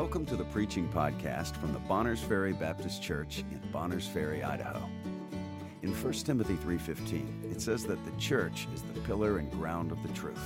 [0.00, 4.88] Welcome to the preaching podcast from the Bonners Ferry Baptist Church in Bonners Ferry, Idaho.
[5.82, 10.02] In 1 Timothy 3:15, it says that the church is the pillar and ground of
[10.02, 10.40] the truth.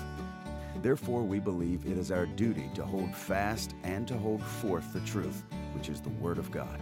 [0.82, 4.98] Therefore, we believe it is our duty to hold fast and to hold forth the
[5.02, 6.80] truth, which is the word of God.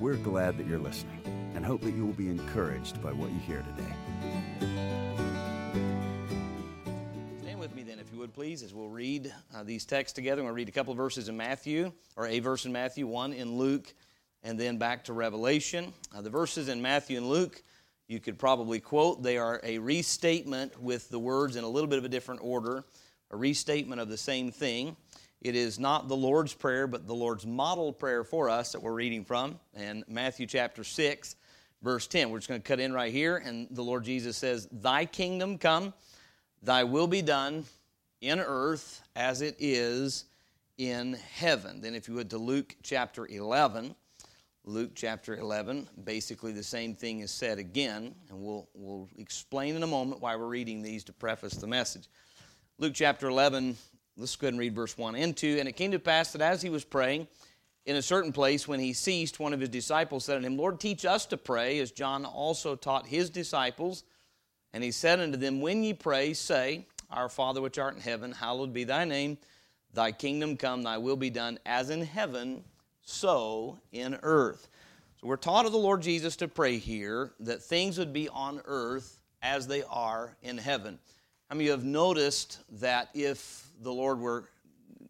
[0.00, 1.20] We're glad that you're listening
[1.54, 3.94] and hope that you will be encouraged by what you hear today.
[9.02, 10.44] Read uh, these texts together.
[10.44, 13.92] We'll read a couple verses in Matthew, or a verse in Matthew, one in Luke,
[14.44, 15.92] and then back to Revelation.
[16.16, 17.64] Uh, the verses in Matthew and Luke
[18.06, 19.20] you could probably quote.
[19.20, 22.84] They are a restatement with the words in a little bit of a different order,
[23.32, 24.94] a restatement of the same thing.
[25.40, 28.92] It is not the Lord's Prayer, but the Lord's model prayer for us that we're
[28.92, 29.58] reading from.
[29.74, 31.34] And Matthew chapter 6,
[31.82, 32.30] verse 10.
[32.30, 33.38] We're just going to cut in right here.
[33.38, 35.92] And the Lord Jesus says, Thy kingdom come,
[36.62, 37.64] thy will be done
[38.22, 40.24] in earth as it is
[40.78, 41.82] in heaven.
[41.82, 43.94] Then, if you would, to Luke chapter 11.
[44.64, 49.82] Luke chapter 11, basically the same thing is said again, and we'll, we'll explain in
[49.82, 52.06] a moment why we're reading these to preface the message.
[52.78, 53.76] Luke chapter 11,
[54.16, 55.56] let's go ahead and read verse 1 and 2.
[55.58, 57.26] And it came to pass that as he was praying
[57.86, 60.78] in a certain place, when he ceased, one of his disciples said unto him, Lord,
[60.78, 64.04] teach us to pray, as John also taught his disciples.
[64.72, 68.32] And he said unto them, When ye pray, say, Our Father which art in heaven,
[68.32, 69.38] hallowed be thy name.
[69.92, 72.64] Thy kingdom come, thy will be done, as in heaven,
[73.02, 74.68] so in earth.
[75.20, 78.62] So we're taught of the Lord Jesus to pray here that things would be on
[78.64, 80.98] earth as they are in heaven.
[81.50, 84.48] How many of you have noticed that if the Lord were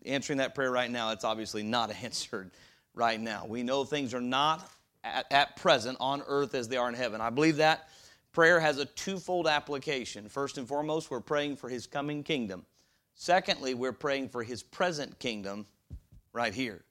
[0.04, 2.50] answering that prayer right now, it's obviously not answered
[2.94, 3.46] right now.
[3.46, 4.68] We know things are not
[5.04, 7.20] at, at present on earth as they are in heaven.
[7.20, 7.88] I believe that
[8.32, 10.28] prayer has a twofold application.
[10.28, 12.64] First and foremost, we're praying for his coming kingdom.
[13.14, 15.66] Secondly, we're praying for his present kingdom
[16.32, 16.82] right here.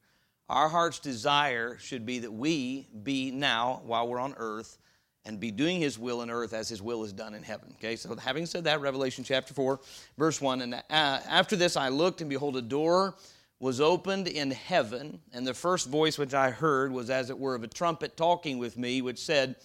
[0.49, 4.77] Our heart's desire should be that we be now, while we're on earth,
[5.25, 7.73] and be doing his will in earth as his will is done in heaven.
[7.77, 9.79] Okay, so having said that, Revelation chapter 4,
[10.17, 13.15] verse 1 And uh, after this I looked, and behold, a door
[13.59, 17.53] was opened in heaven, and the first voice which I heard was as it were
[17.53, 19.55] of a trumpet talking with me, which said,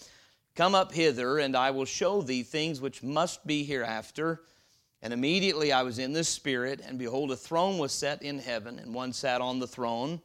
[0.56, 4.40] Come up hither, and I will show thee things which must be hereafter.
[5.02, 8.78] And immediately I was in the Spirit, and behold, a throne was set in heaven,
[8.78, 10.20] and one sat on the throne.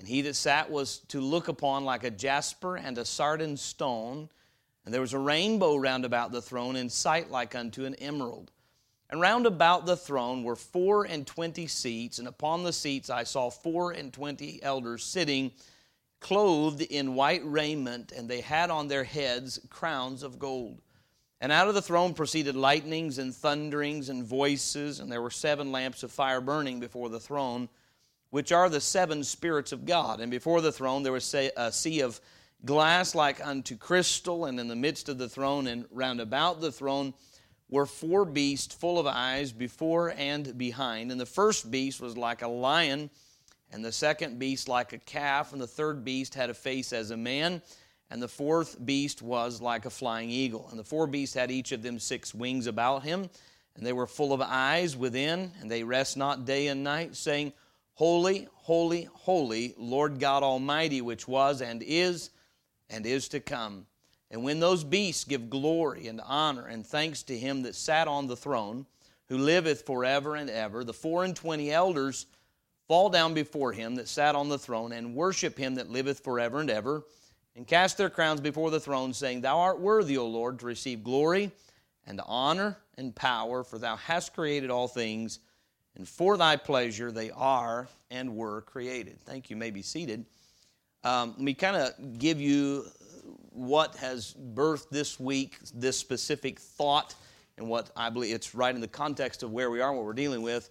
[0.00, 4.28] And he that sat was to look upon like a jasper and a sardine stone.
[4.84, 8.50] And there was a rainbow round about the throne, in sight like unto an emerald.
[9.10, 13.22] And round about the throne were four and twenty seats, and upon the seats I
[13.22, 15.52] saw four and twenty elders sitting,
[16.20, 20.82] clothed in white raiment, and they had on their heads crowns of gold.
[21.40, 25.70] And out of the throne proceeded lightnings and thunderings and voices, and there were seven
[25.70, 27.68] lamps of fire burning before the throne
[28.30, 30.20] which are the seven spirits of God.
[30.20, 32.20] And before the throne there was a sea of
[32.64, 36.72] glass like unto crystal, and in the midst of the throne and round about the
[36.72, 37.14] throne
[37.70, 41.12] were four beasts full of eyes before and behind.
[41.12, 43.10] And the first beast was like a lion,
[43.72, 47.10] and the second beast like a calf, and the third beast had a face as
[47.10, 47.62] a man.
[48.10, 50.66] And the fourth beast was like a flying eagle.
[50.70, 53.28] And the four beasts had each of them six wings about him,
[53.76, 57.52] and they were full of eyes within, and they rest not day and night, saying,
[57.94, 62.30] Holy, holy, holy, Lord God Almighty, which was and is
[62.88, 63.86] and is to come.
[64.30, 68.26] And when those beasts give glory and honor and thanks to him that sat on
[68.26, 68.86] the throne,
[69.28, 72.26] who liveth forever and ever, the four and twenty elders
[72.88, 76.60] fall down before him that sat on the throne and worship him that liveth forever
[76.60, 77.04] and ever,
[77.54, 81.04] and cast their crowns before the throne, saying, Thou art worthy, O Lord, to receive
[81.04, 81.50] glory
[82.06, 85.40] and honor and power, for thou hast created all things
[85.98, 89.20] and for thy pleasure they are and were created.
[89.20, 89.54] Thank you.
[89.54, 90.24] you may be seated.
[91.04, 92.84] Um, let me kind of give you
[93.50, 97.14] what has birthed this week, this specific thought,
[97.56, 100.12] and what I believe it's right in the context of where we are what we're
[100.12, 100.70] dealing with.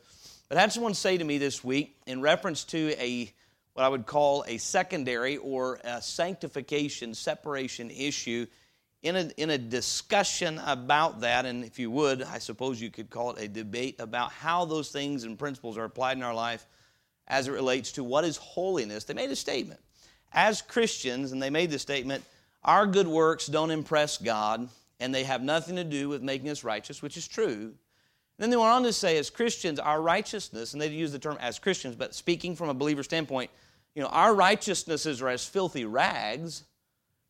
[0.49, 3.31] But I had someone say to me this week, in reference to a
[3.73, 8.47] what I would call a secondary or a sanctification separation issue
[9.03, 13.11] in a, in a discussion about that, and if you would, I suppose you could
[13.11, 16.65] call it a debate about how those things and principles are applied in our life
[17.27, 19.79] as it relates to what is holiness, they made a statement.
[20.33, 22.23] As Christians, and they made the statement,
[22.63, 24.67] our good works don't impress God,
[24.99, 27.73] and they have nothing to do with making us righteous, which is true.
[28.37, 31.37] Then they went on to say, as Christians, our righteousness, and they use the term
[31.39, 33.49] as Christians, but speaking from a believer standpoint,
[33.95, 36.63] you know, our righteousnesses are as filthy rags,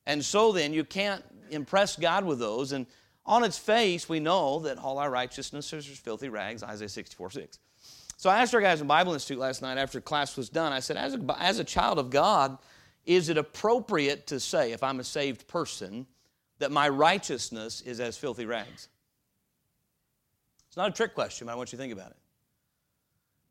[0.06, 2.74] and so then you can't impress God with those.
[2.74, 2.86] And
[3.26, 7.60] on its face, we know that all our righteousnesses are filthy rags, Isaiah 64 6.
[8.18, 10.80] So I asked our guys in Bible Institute last night after class was done, I
[10.80, 12.58] said, as a, as a child of God,
[13.06, 16.08] is it appropriate to say, if I'm a saved person,
[16.60, 18.90] that my righteousness is as filthy rags?
[20.78, 22.18] It's not a trick question, but I want you to think about it.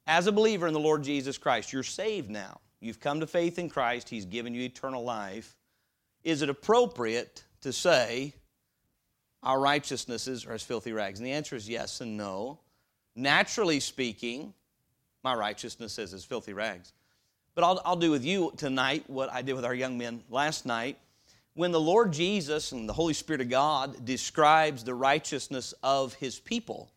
[0.07, 2.61] As a believer in the Lord Jesus Christ, you're saved now.
[2.79, 5.57] You've come to faith in Christ, He's given you eternal life.
[6.23, 8.33] Is it appropriate to say,
[9.43, 11.19] our righteousnesses are as filthy rags?
[11.19, 12.61] And the answer is yes and no.
[13.17, 14.55] Naturally speaking,
[15.25, 16.93] my righteousness is as filthy rags.
[17.57, 20.65] But I'll, I'll do with you tonight what I did with our young men last
[20.65, 20.97] night.
[21.55, 26.39] When the Lord Jesus and the Holy Spirit of God describes the righteousness of His
[26.39, 26.93] people,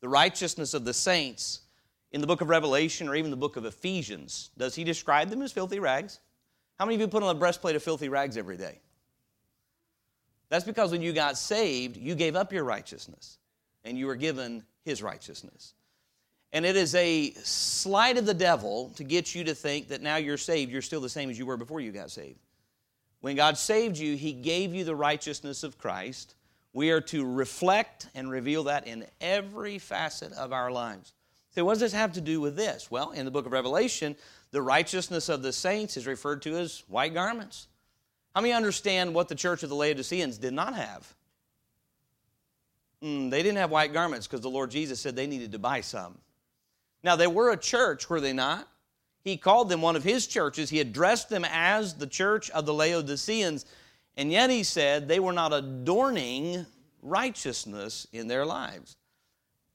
[0.00, 1.60] the righteousness of the saints
[2.12, 5.42] in the book of Revelation or even the book of Ephesians, does He describe them
[5.42, 6.20] as filthy rags?
[6.78, 8.80] How many of you put on a breastplate of filthy rags every day?
[10.48, 13.38] That's because when you got saved, you gave up your righteousness
[13.84, 15.74] and you were given his righteousness.
[16.52, 20.16] And it is a sleight of the devil to get you to think that now
[20.16, 22.38] you're saved, you're still the same as you were before you got saved.
[23.20, 26.35] When God saved you, he gave you the righteousness of Christ.
[26.76, 31.14] We are to reflect and reveal that in every facet of our lives.
[31.52, 32.90] So, what does this have to do with this?
[32.90, 34.14] Well, in the book of Revelation,
[34.50, 37.68] the righteousness of the saints is referred to as white garments.
[38.34, 41.14] How many understand what the church of the Laodiceans did not have?
[43.02, 45.80] Mm, they didn't have white garments because the Lord Jesus said they needed to buy
[45.80, 46.18] some.
[47.02, 48.68] Now, they were a church, were they not?
[49.24, 50.68] He called them one of his churches.
[50.68, 53.64] He addressed them as the church of the Laodiceans,
[54.16, 56.66] and yet he said they were not adorning
[57.02, 58.96] righteousness in their lives.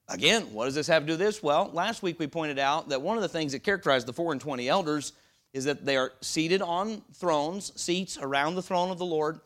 [0.08, 1.42] Again, what does this have to do with this?
[1.42, 4.32] Well, last week we pointed out that one of the things that characterized the four
[4.32, 5.14] and twenty elders
[5.54, 9.40] is that they are seated on thrones, seats around the throne of the Lord.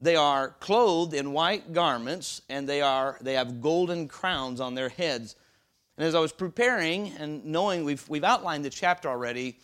[0.00, 4.88] They are clothed in white garments, and they, are, they have golden crowns on their
[4.88, 5.36] heads.
[5.96, 9.58] And as I was preparing and knowing we've, we've outlined the chapter already,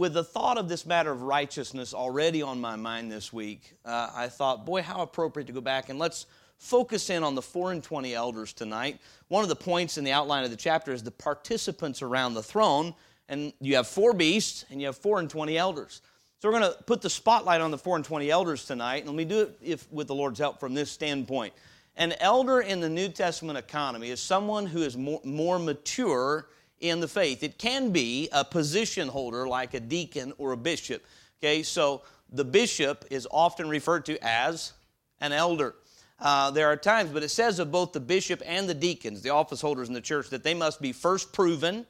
[0.00, 4.08] with the thought of this matter of righteousness already on my mind this week, uh,
[4.14, 6.24] I thought, boy, how appropriate to go back and let's
[6.56, 8.98] focus in on the 4 and 20 elders tonight.
[9.28, 12.42] One of the points in the outline of the chapter is the participants around the
[12.42, 12.94] throne,
[13.28, 16.00] and you have four beasts and you have 4 and 20 elders.
[16.38, 19.08] So we're going to put the spotlight on the 4 and 20 elders tonight, and
[19.08, 21.52] let me do it if, with the Lord's help from this standpoint.
[21.96, 26.46] An elder in the New Testament economy is someone who is more, more mature
[26.80, 27.42] in the faith.
[27.42, 31.04] It can be a position holder like a deacon or a bishop.
[31.38, 34.72] Okay, so the bishop is often referred to as
[35.20, 35.74] an elder.
[36.18, 39.30] Uh, there are times, but it says of both the bishop and the deacons, the
[39.30, 41.86] office holders in the church, that they must be first proven,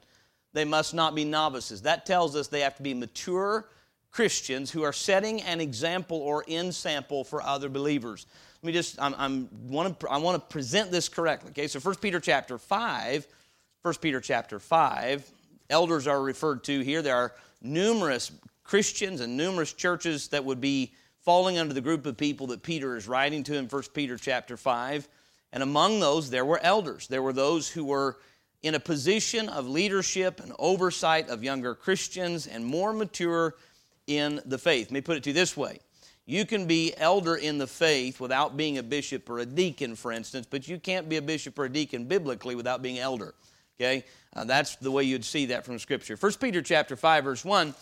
[0.53, 1.81] they must not be novices.
[1.81, 3.67] That tells us they have to be mature
[4.11, 8.25] Christians who are setting an example or in sample for other believers.
[8.61, 11.51] Let me just, I'm, I'm want to, I want to present this correctly.
[11.51, 13.27] Okay, so 1 Peter chapter 5,
[13.83, 15.27] 1 Peter chapter 5,
[15.71, 17.01] elders are referred to here.
[17.01, 17.33] There are
[17.63, 18.31] numerous
[18.63, 22.95] Christians and numerous churches that would be falling under the group of people that Peter
[22.95, 25.07] is writing to in 1 Peter chapter 5.
[25.51, 27.07] And among those, there were elders.
[27.07, 28.19] There were those who were
[28.61, 33.55] in a position of leadership and oversight of younger Christians and more mature
[34.05, 34.89] in the faith.
[34.89, 35.79] Let me put it to you this way.
[36.27, 40.11] You can be elder in the faith without being a bishop or a deacon, for
[40.11, 43.33] instance, but you can't be a bishop or a deacon biblically without being elder.
[43.81, 44.05] Okay?
[44.35, 46.15] Uh, that's the way you'd see that from Scripture.
[46.15, 47.73] 1 Peter chapter 5, verse 1,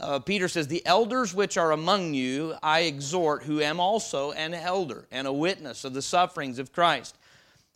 [0.00, 4.52] uh, Peter says, The elders which are among you I exhort, who am also an
[4.52, 7.16] elder and a witness of the sufferings of Christ,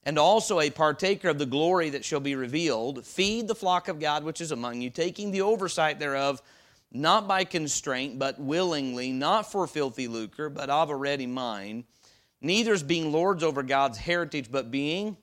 [0.05, 3.07] and also a partaker of the glory that shall be revealed.
[3.07, 6.43] Feed the flock of God which is among you, taking the oversight thereof
[6.95, 11.85] not by constraint, but willingly, not for filthy lucre, but of a ready mind,
[12.43, 15.17] neither as being lords over God's heritage, but being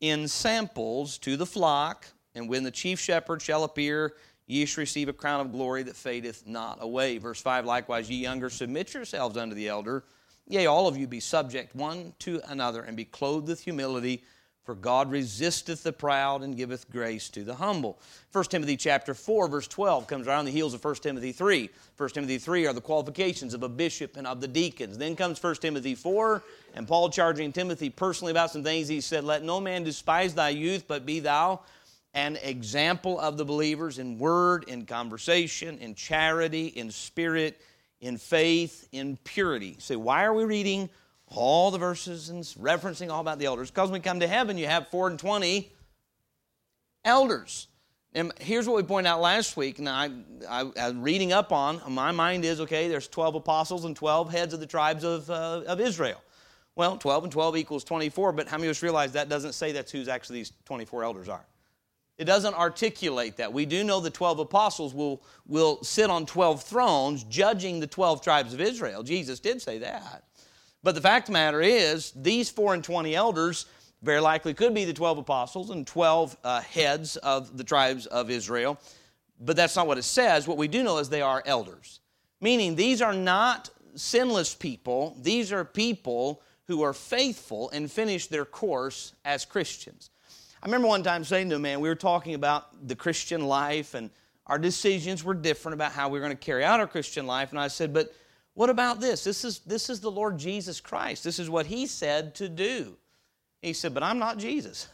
[0.00, 2.06] in samples to the flock.
[2.34, 4.14] And when the chief shepherd shall appear,
[4.46, 7.18] ye shall receive a crown of glory that fadeth not away.
[7.18, 10.04] Verse 5 Likewise, ye younger, submit yourselves unto the elder.
[10.48, 14.22] Yea, all of you be subject one to another, and be clothed with humility.
[14.64, 17.98] For God resisteth the proud and giveth grace to the humble.
[18.32, 21.70] 1 Timothy chapter 4, verse 12 comes right on the heels of 1 Timothy 3.
[21.96, 24.98] 1 Timothy 3 are the qualifications of a bishop and of the deacons.
[24.98, 26.42] Then comes 1 Timothy 4,
[26.74, 28.86] and Paul charging Timothy personally about some things.
[28.86, 31.60] He said, Let no man despise thy youth, but be thou
[32.12, 37.60] an example of the believers in word, in conversation, in charity, in spirit,
[38.00, 39.74] in faith, in purity.
[39.78, 40.90] Say, so why are we reading
[41.30, 43.70] all the verses and referencing all about the elders.
[43.70, 45.72] Because when we come to heaven, you have 4 and 20
[47.04, 47.68] elders.
[48.12, 49.78] And here's what we pointed out last week.
[49.78, 50.10] and I,
[50.48, 54.52] I, I'm reading up on, my mind is okay, there's 12 apostles and 12 heads
[54.52, 56.20] of the tribes of, uh, of Israel.
[56.74, 59.72] Well, 12 and 12 equals 24, but how many of us realize that doesn't say
[59.72, 61.44] that's who's actually these 24 elders are?
[62.18, 63.52] It doesn't articulate that.
[63.52, 68.22] We do know the 12 apostles will, will sit on 12 thrones judging the 12
[68.22, 69.02] tribes of Israel.
[69.02, 70.24] Jesus did say that.
[70.82, 73.66] But the fact of the matter is, these 4 and 20 elders
[74.02, 78.30] very likely could be the 12 apostles and 12 uh, heads of the tribes of
[78.30, 78.78] Israel.
[79.38, 80.48] But that's not what it says.
[80.48, 82.00] What we do know is they are elders,
[82.40, 88.44] meaning these are not sinless people, these are people who are faithful and finish their
[88.44, 90.10] course as Christians.
[90.62, 93.94] I remember one time saying to a man, we were talking about the Christian life
[93.94, 94.10] and
[94.46, 97.50] our decisions were different about how we were going to carry out our Christian life.
[97.50, 98.14] And I said, but
[98.60, 99.24] what about this?
[99.24, 101.24] This is, this is the Lord Jesus Christ.
[101.24, 102.94] This is what he said to do.
[103.62, 104.86] He said, but I'm not Jesus.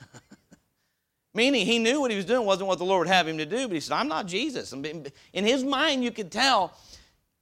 [1.34, 3.44] Meaning he knew what he was doing wasn't what the Lord would have him to
[3.44, 4.72] do, but he said, I'm not Jesus.
[4.72, 6.78] In his mind, you could tell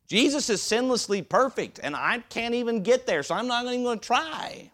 [0.07, 3.99] Jesus is sinlessly perfect, and I can't even get there, so I'm not even going
[3.99, 4.71] to try.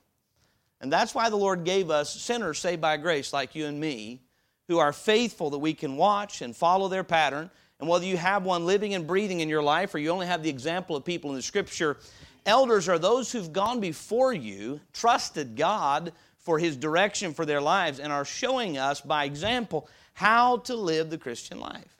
[0.80, 4.20] And that's why the Lord gave us sinners saved by grace, like you and me,
[4.68, 7.50] who are faithful that we can watch and follow their pattern.
[7.80, 10.42] And whether you have one living and breathing in your life or you only have
[10.42, 11.96] the example of people in the scripture,
[12.44, 17.98] elders are those who've gone before you, trusted God for His direction for their lives,
[17.98, 21.96] and are showing us by example how to live the Christian life.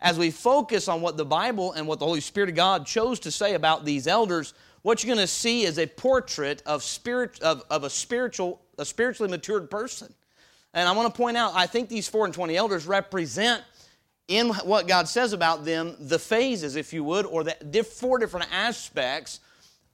[0.00, 3.18] As we focus on what the Bible and what the Holy Spirit of God chose
[3.20, 4.52] to say about these elders,
[4.82, 8.84] what you're going to see is a portrait of, spirit, of, of a, spiritual, a
[8.84, 10.12] spiritually matured person.
[10.74, 13.62] And I want to point out, I think these four and 20 elders represent
[14.28, 18.46] in what God says about them the phases, if you would, or the four different
[18.52, 19.40] aspects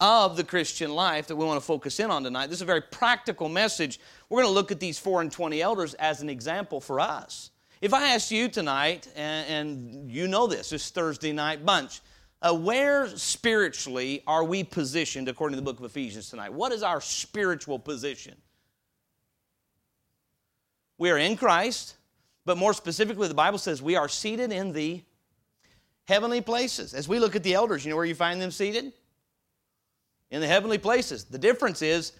[0.00, 2.46] of the Christian life that we want to focus in on tonight.
[2.46, 4.00] This is a very practical message.
[4.28, 7.50] We're going to look at these four and 20 elders as an example for us.
[7.82, 12.00] If I ask you tonight, and, and you know this, this Thursday night bunch,
[12.42, 16.52] uh, where spiritually are we positioned according to the book of Ephesians tonight?
[16.52, 18.36] What is our spiritual position?
[20.96, 21.96] We are in Christ,
[22.44, 25.02] but more specifically, the Bible says we are seated in the
[26.06, 26.94] heavenly places.
[26.94, 28.92] As we look at the elders, you know where you find them seated?
[30.30, 31.24] In the heavenly places.
[31.24, 32.12] The difference is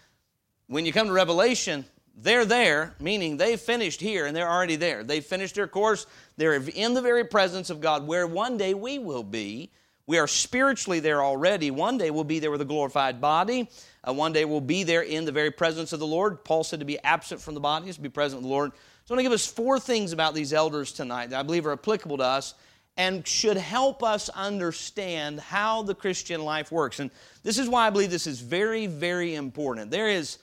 [0.66, 1.84] when you come to Revelation,
[2.16, 5.04] they're there, meaning they've finished here and they're already there.
[5.04, 6.06] They've finished their course.
[6.36, 9.70] They're in the very presence of God, where one day we will be
[10.10, 11.70] we are spiritually there already.
[11.70, 13.70] One day we'll be there with a glorified body.
[14.02, 16.44] Uh, one day we'll be there in the very presence of the Lord.
[16.44, 18.72] Paul said to be absent from the body is to be present with the Lord.
[19.10, 21.66] So I want to give us four things about these elders tonight that I believe
[21.66, 22.54] are applicable to us
[22.96, 27.00] and should help us understand how the Christian life works.
[27.00, 27.10] And
[27.42, 29.90] this is why I believe this is very, very important.
[29.90, 30.38] There is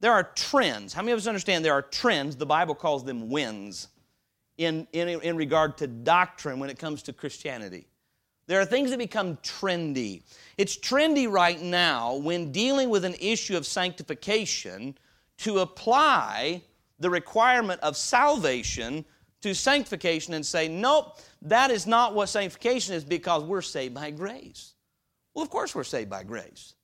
[0.00, 0.92] there are trends.
[0.92, 2.36] How many of us understand there are trends?
[2.36, 3.88] The Bible calls them winds
[4.58, 7.86] in, in, in regard to doctrine when it comes to Christianity.
[8.48, 10.24] There are things that become trendy.
[10.58, 14.98] It's trendy right now when dealing with an issue of sanctification
[15.38, 16.64] to apply
[17.00, 19.04] the requirement of salvation
[19.42, 24.10] to sanctification and say, nope, that is not what sanctification is because we're saved by
[24.10, 24.74] grace.
[25.34, 26.74] Well, of course, we're saved by grace.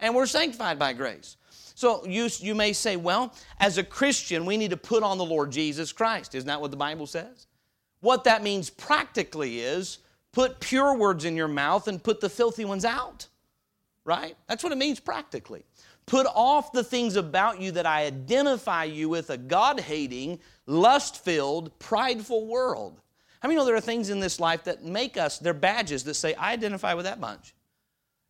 [0.00, 1.36] And we're sanctified by grace.
[1.74, 5.24] So you, you may say, well, as a Christian, we need to put on the
[5.24, 6.34] Lord Jesus Christ.
[6.34, 7.46] Isn't that what the Bible says?
[8.00, 9.98] What that means practically is
[10.34, 13.28] Put pure words in your mouth and put the filthy ones out.
[14.04, 14.36] Right?
[14.48, 15.64] That's what it means practically.
[16.06, 21.24] Put off the things about you that I identify you with a God hating, lust
[21.24, 23.00] filled, prideful world.
[23.40, 26.14] How many know there are things in this life that make us, they're badges that
[26.14, 27.54] say, I identify with that bunch?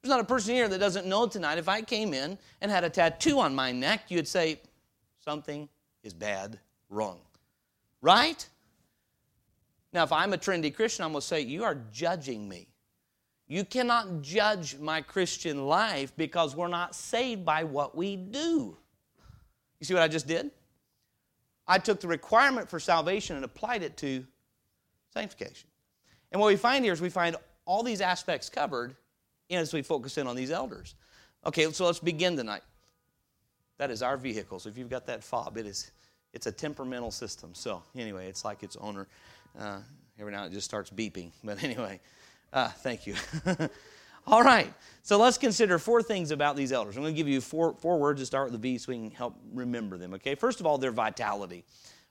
[0.03, 1.59] There's not a person here that doesn't know tonight.
[1.59, 4.61] If I came in and had a tattoo on my neck, you'd say,
[5.25, 5.69] something
[6.03, 6.59] is bad,
[6.91, 7.21] wrong.
[8.03, 8.47] Right?
[9.95, 12.69] Now, if I'm a trendy Christian, I'm going to say, You are judging me.
[13.47, 18.77] You cannot judge my Christian life because we're not saved by what we do.
[19.81, 20.51] You see what I just did?
[21.67, 24.25] I took the requirement for salvation and applied it to
[25.13, 25.69] sanctification.
[26.33, 28.97] And what we find here is we find all these aspects covered
[29.51, 30.95] as we focus in on these elders.
[31.47, 32.63] Okay, so let's begin tonight.
[33.79, 34.59] That is our vehicle.
[34.59, 35.93] So if you've got that fob, it is
[36.33, 37.55] it's a temperamental system.
[37.55, 39.07] So anyway, it's like its owner.
[39.59, 39.79] Uh,
[40.19, 41.31] every now and it just starts beeping.
[41.43, 42.01] But anyway,
[42.55, 43.15] uh, thank you.
[44.27, 46.97] All right, so let's consider four things about these elders.
[46.97, 48.97] I'm going to give you four, four words to start with the V so we
[48.97, 50.15] can help remember them.
[50.15, 51.65] Okay, first of all, their vitality.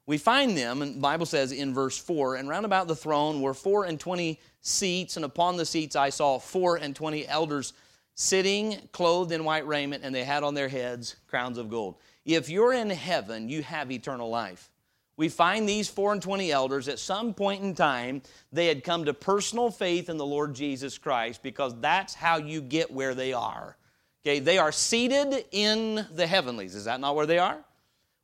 [0.05, 3.41] We find them, and the Bible says in verse 4, and round about the throne
[3.41, 7.73] were four and twenty seats, and upon the seats I saw four and twenty elders
[8.13, 11.95] sitting, clothed in white raiment, and they had on their heads crowns of gold.
[12.25, 14.69] If you're in heaven, you have eternal life
[15.15, 19.05] we find these four and twenty elders at some point in time, they had come
[19.05, 23.33] to personal faith in the Lord Jesus Christ because that's how you get where they
[23.33, 23.77] are.
[24.25, 26.75] Okay, they are seated in the heavenlies.
[26.75, 27.63] Is that not where they are?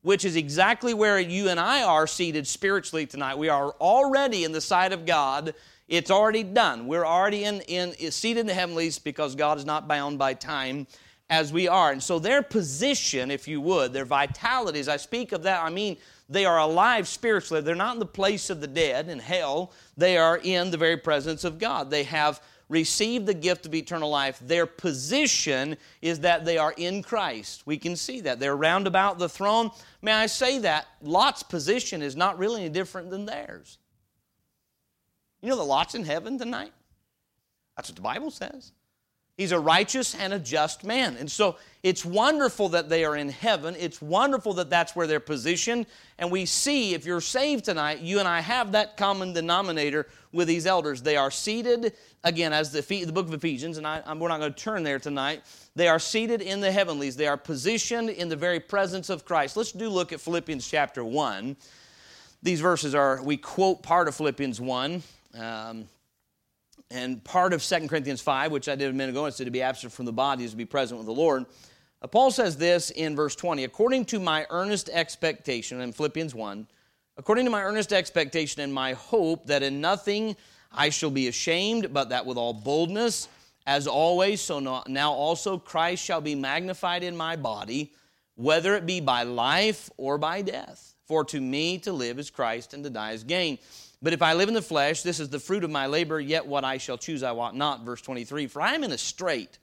[0.01, 3.37] which is exactly where you and I are seated spiritually tonight.
[3.37, 5.53] We are already in the sight of God.
[5.87, 6.87] It's already done.
[6.87, 10.87] We're already in, in seated in the heavenlies because God is not bound by time
[11.29, 11.91] as we are.
[11.91, 15.69] And so their position, if you would, their vitality, as I speak of that, I
[15.69, 15.97] mean
[16.29, 17.61] they are alive spiritually.
[17.61, 19.71] They're not in the place of the dead in hell.
[19.97, 21.89] They are in the very presence of God.
[21.89, 24.39] They have received the gift of eternal life.
[24.39, 27.65] Their position is that they are in Christ.
[27.65, 28.39] We can see that.
[28.39, 29.71] They're round about the throne.
[30.03, 33.79] May I say that Lot's position is not really any different than theirs.
[35.41, 36.73] You know that Lot's in heaven tonight?
[37.75, 38.71] That's what the Bible says.
[39.39, 41.15] He's a righteous and a just man.
[41.15, 43.73] And so it's wonderful that they are in heaven.
[43.79, 45.85] It's wonderful that that's where they're positioned.
[46.17, 50.49] And we see, if you're saved tonight, you and I have that common denominator with
[50.49, 51.01] these elders.
[51.01, 51.93] They are seated,
[52.25, 54.99] again, as the, the book of Ephesians, and I, we're not going to turn there
[54.99, 55.43] tonight.
[55.73, 57.15] They are seated in the heavenlies.
[57.15, 59.55] They are positioned in the very presence of Christ.
[59.55, 61.55] Let's do look at Philippians chapter 1.
[62.43, 65.01] These verses are, we quote part of Philippians 1.
[65.35, 65.85] Um,
[66.91, 69.51] and part of 2 Corinthians 5, which I did a minute ago, it said to
[69.51, 71.45] be absent from the body is to be present with the Lord.
[72.01, 76.67] Uh, Paul says this in verse 20 according to my earnest expectation, in Philippians 1,
[77.17, 80.35] according to my earnest expectation and my hope that in nothing
[80.71, 83.27] I shall be ashamed, but that with all boldness,
[83.67, 87.93] as always, so now also Christ shall be magnified in my body,
[88.35, 90.95] whether it be by life or by death.
[91.05, 93.59] For to me to live is Christ, and to die is gain.
[94.01, 96.45] But if I live in the flesh, this is the fruit of my labor, yet
[96.45, 97.83] what I shall choose I want not.
[97.83, 99.57] Verse 23 For I am in a strait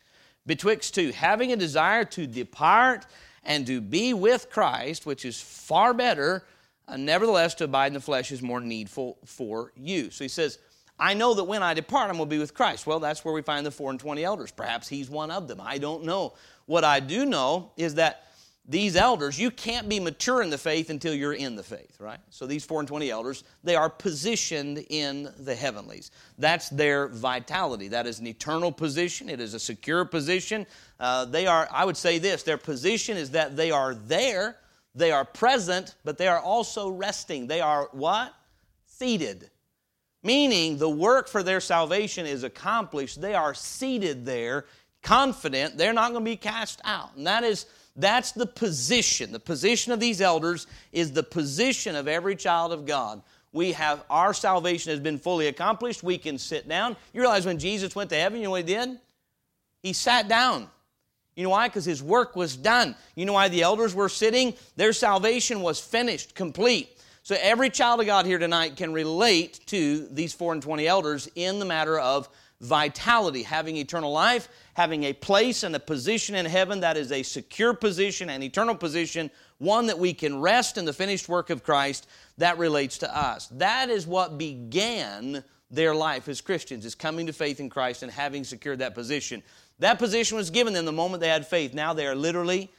[0.46, 3.06] betwixt two, having a desire to depart
[3.44, 6.44] and to be with Christ, which is far better.
[6.88, 10.10] Uh, nevertheless, to abide in the flesh is more needful for you.
[10.10, 10.58] So he says,
[10.98, 12.86] I know that when I depart, I'm going to be with Christ.
[12.86, 14.50] Well, that's where we find the four and twenty elders.
[14.50, 15.60] Perhaps he's one of them.
[15.62, 16.34] I don't know.
[16.66, 18.25] What I do know is that
[18.68, 22.18] these elders, you can't be mature in the faith until you're in the faith, right?
[22.30, 26.10] So these 4 and 20 elders, they are positioned in the heavenlies.
[26.38, 27.88] That's their vitality.
[27.88, 30.66] That is an eternal position, it is a secure position.
[30.98, 34.56] Uh, they are, I would say this, their position is that they are there,
[34.96, 37.46] they are present, but they are also resting.
[37.46, 38.34] They are what?
[38.86, 39.50] Seated.
[40.24, 43.20] Meaning the work for their salvation is accomplished.
[43.20, 44.64] They are seated there,
[45.02, 47.14] confident they're not going to be cast out.
[47.16, 49.32] And that is that's the position.
[49.32, 53.22] The position of these elders is the position of every child of God.
[53.52, 56.02] We have our salvation has been fully accomplished.
[56.02, 56.96] We can sit down.
[57.14, 58.98] You realize when Jesus went to heaven, you know what he did?
[59.82, 60.68] He sat down.
[61.36, 61.68] You know why?
[61.68, 62.96] Because his work was done.
[63.14, 64.54] You know why the elders were sitting?
[64.76, 66.90] Their salvation was finished, complete.
[67.22, 71.28] So every child of God here tonight can relate to these four and twenty elders
[71.34, 72.28] in the matter of
[72.60, 77.22] vitality, having eternal life, having a place and a position in heaven that is a
[77.22, 81.62] secure position, an eternal position, one that we can rest in the finished work of
[81.62, 82.06] Christ,
[82.38, 83.48] that relates to us.
[83.48, 88.12] That is what began their life as Christians, is coming to faith in Christ and
[88.12, 89.42] having secured that position.
[89.78, 91.74] That position was given them the moment they had faith.
[91.74, 92.70] Now they are literally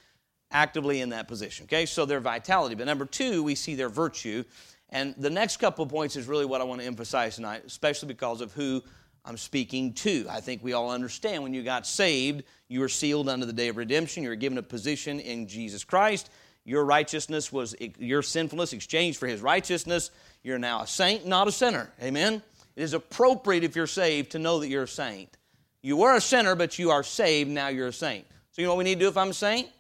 [0.52, 1.66] actively in that position.
[1.66, 2.76] Okay, so their vitality.
[2.76, 4.44] But number two, we see their virtue.
[4.90, 8.08] And the next couple of points is really what I want to emphasize tonight, especially
[8.08, 8.82] because of who
[9.28, 10.26] I'm speaking to.
[10.30, 13.68] I think we all understand when you got saved, you were sealed unto the day
[13.68, 14.24] of redemption.
[14.24, 16.30] You were given a position in Jesus Christ.
[16.64, 20.12] Your righteousness was your sinfulness exchanged for his righteousness.
[20.44, 21.92] You're now a saint, not a sinner.
[22.02, 22.42] Amen?
[22.78, 25.36] It is appropriate if you're saved to know that you're a saint.
[25.82, 28.26] You were a sinner, but you are saved, now you're a saint.
[28.52, 29.68] So, you know what we need to do if I'm a saint?
[29.68, 29.72] You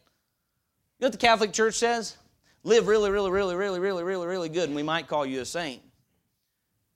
[1.02, 2.18] know what the Catholic Church says?
[2.64, 5.46] Live really, really, really, really, really, really, really good, and we might call you a
[5.46, 5.82] saint.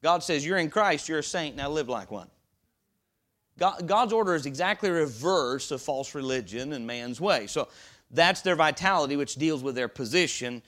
[0.03, 2.27] God says, You're in Christ, you're a saint, now live like one.
[3.57, 7.47] God, God's order is exactly reverse of false religion and man's way.
[7.47, 7.67] So
[8.11, 10.61] that's their vitality, which deals with their position.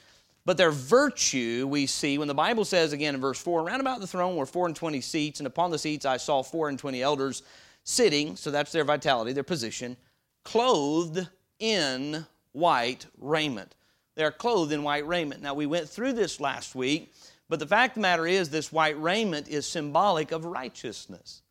[0.45, 3.99] But their virtue, we see when the Bible says again in verse 4 Around about
[3.99, 6.77] the throne were four and twenty seats, and upon the seats I saw four and
[6.77, 7.43] twenty elders
[7.83, 8.35] sitting.
[8.35, 9.95] So that's their vitality, their position,
[10.43, 11.27] clothed
[11.59, 13.75] in white raiment.
[14.15, 15.41] They're clothed in white raiment.
[15.41, 17.13] Now, we went through this last week,
[17.49, 21.41] but the fact of the matter is, this white raiment is symbolic of righteousness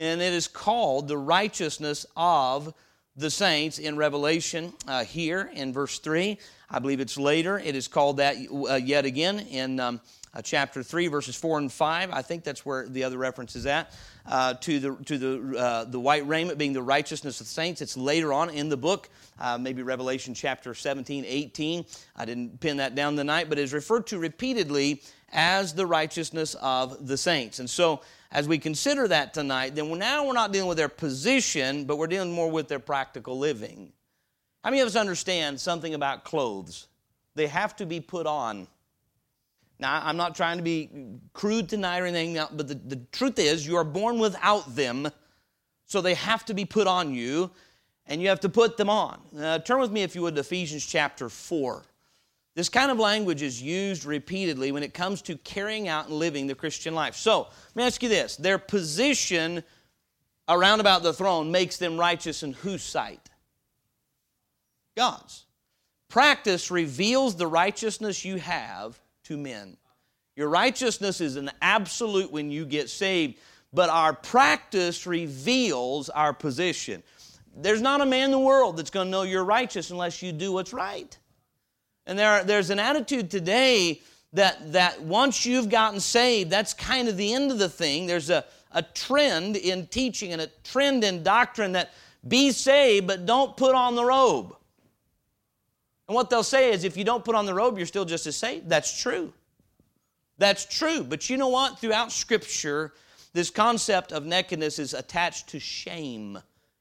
[0.00, 2.74] and it is called the righteousness of
[3.16, 6.38] the saints in Revelation uh, here in verse 3.
[6.68, 7.58] I believe it's later.
[7.58, 10.00] It is called that uh, yet again in um,
[10.36, 12.10] uh, chapter 3, verses 4 and 5.
[12.12, 13.90] I think that's where the other reference is at.
[14.26, 17.80] Uh, to the, to the, uh, the white raiment being the righteousness of the saints.
[17.80, 21.86] It's later on in the book, uh, maybe Revelation chapter 17, 18.
[22.16, 25.00] I didn't pin that down tonight, but it is referred to repeatedly
[25.32, 27.58] as the righteousness of the saints.
[27.60, 31.84] And so as we consider that tonight, then now we're not dealing with their position,
[31.84, 33.92] but we're dealing more with their practical living.
[34.62, 36.88] How many of us understand something about clothes?
[37.36, 38.66] they have to be put on.
[39.78, 40.90] Now, I'm not trying to be
[41.32, 45.08] crude tonight or anything, but the, the truth is, you are born without them,
[45.84, 47.50] so they have to be put on you,
[48.06, 49.20] and you have to put them on.
[49.38, 51.82] Uh, turn with me, if you would, to Ephesians chapter 4.
[52.54, 56.46] This kind of language is used repeatedly when it comes to carrying out and living
[56.46, 57.14] the Christian life.
[57.14, 59.62] So, let me ask you this their position
[60.48, 63.28] around about the throne makes them righteous in whose sight?
[64.96, 65.44] God's.
[66.08, 69.76] Practice reveals the righteousness you have to men.
[70.36, 73.38] Your righteousness is an absolute when you get saved,
[73.72, 77.02] but our practice reveals our position.
[77.56, 80.32] There's not a man in the world that's going to know you're righteous unless you
[80.32, 81.16] do what's right.
[82.06, 84.02] And there, there's an attitude today
[84.34, 88.06] that, that once you've gotten saved, that's kind of the end of the thing.
[88.06, 91.92] There's a, a trend in teaching and a trend in doctrine that
[92.28, 94.54] be saved, but don't put on the robe.
[96.08, 98.26] And what they'll say is if you don't put on the robe, you're still just
[98.26, 98.68] as saved.
[98.68, 99.32] That's true.
[100.38, 101.02] That's true.
[101.02, 101.78] But you know what?
[101.78, 102.92] Throughout Scripture,
[103.32, 106.38] this concept of nakedness is attached to shame,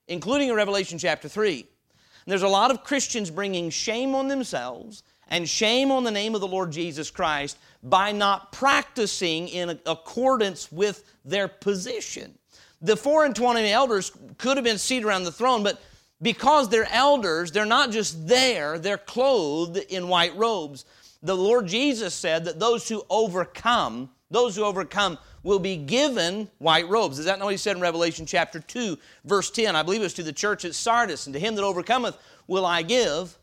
[0.07, 1.59] including in Revelation chapter 3.
[1.59, 6.35] And there's a lot of Christians bringing shame on themselves and shame on the name
[6.35, 12.38] of the Lord Jesus Christ by not practicing in accordance with their position.
[12.81, 15.81] The four and twenty elders could have been seated around the throne, but
[16.21, 20.86] because they're elders, they're not just there, they're clothed in white robes.
[21.21, 26.88] The Lord Jesus said that those who overcome, those who overcome will be given white
[26.88, 27.19] robes.
[27.19, 29.75] Is that not what he said in Revelation chapter 2, verse 10?
[29.75, 32.65] I believe it was to the church at Sardis, and to him that overcometh will
[32.65, 33.38] I give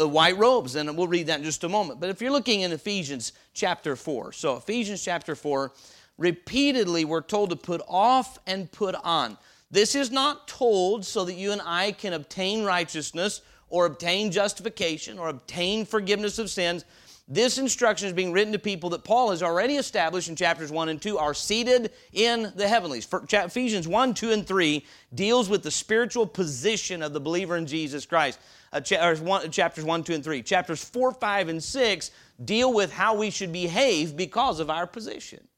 [0.00, 0.76] uh, white robes.
[0.76, 2.00] And we'll read that in just a moment.
[2.00, 5.72] But if you're looking in Ephesians chapter 4, so Ephesians chapter 4,
[6.18, 9.36] repeatedly we're told to put off and put on.
[9.70, 15.18] This is not told so that you and I can obtain righteousness or obtain justification
[15.18, 16.84] or obtain forgiveness of sins.
[17.26, 20.90] This instruction is being written to people that Paul has already established in chapters 1
[20.90, 23.08] and 2 are seated in the heavenlies.
[23.32, 28.04] Ephesians 1, 2, and 3 deals with the spiritual position of the believer in Jesus
[28.04, 28.38] Christ.
[28.74, 30.42] Uh, one, chapters 1, 2, and 3.
[30.42, 32.10] Chapters 4, 5, and 6
[32.44, 35.48] deal with how we should behave because of our position.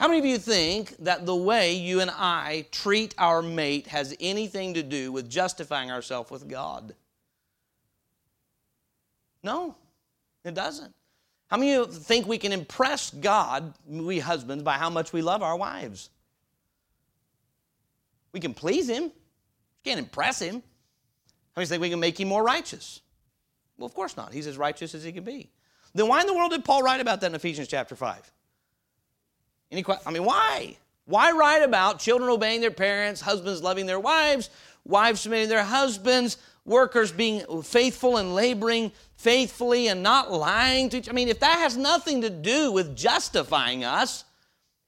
[0.00, 4.16] How many of you think that the way you and I treat our mate has
[4.18, 6.94] anything to do with justifying ourselves with God?
[9.42, 9.76] No,
[10.42, 10.94] it doesn't.
[11.48, 15.20] How many of you think we can impress God, we husbands, by how much we
[15.20, 16.08] love our wives?
[18.32, 19.12] We can please Him.
[19.84, 20.62] can't impress Him.
[21.54, 23.02] How many think we can make Him more righteous?
[23.76, 24.32] Well, of course not.
[24.32, 25.50] He's as righteous as He can be.
[25.92, 28.32] Then why in the world did Paul write about that in Ephesians chapter 5?
[29.70, 30.04] Any question?
[30.06, 30.76] I mean, why?
[31.04, 34.50] Why write about children obeying their parents, husbands loving their wives,
[34.84, 41.08] wives submitting their husbands, workers being faithful and laboring faithfully and not lying to each
[41.08, 44.24] I mean, if that has nothing to do with justifying us,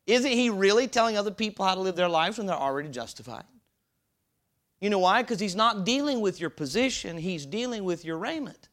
[0.06, 3.44] isn't he really telling other people how to live their lives when they're already justified?
[4.80, 5.22] You know why?
[5.22, 8.68] Because he's not dealing with your position, he's dealing with your raiment.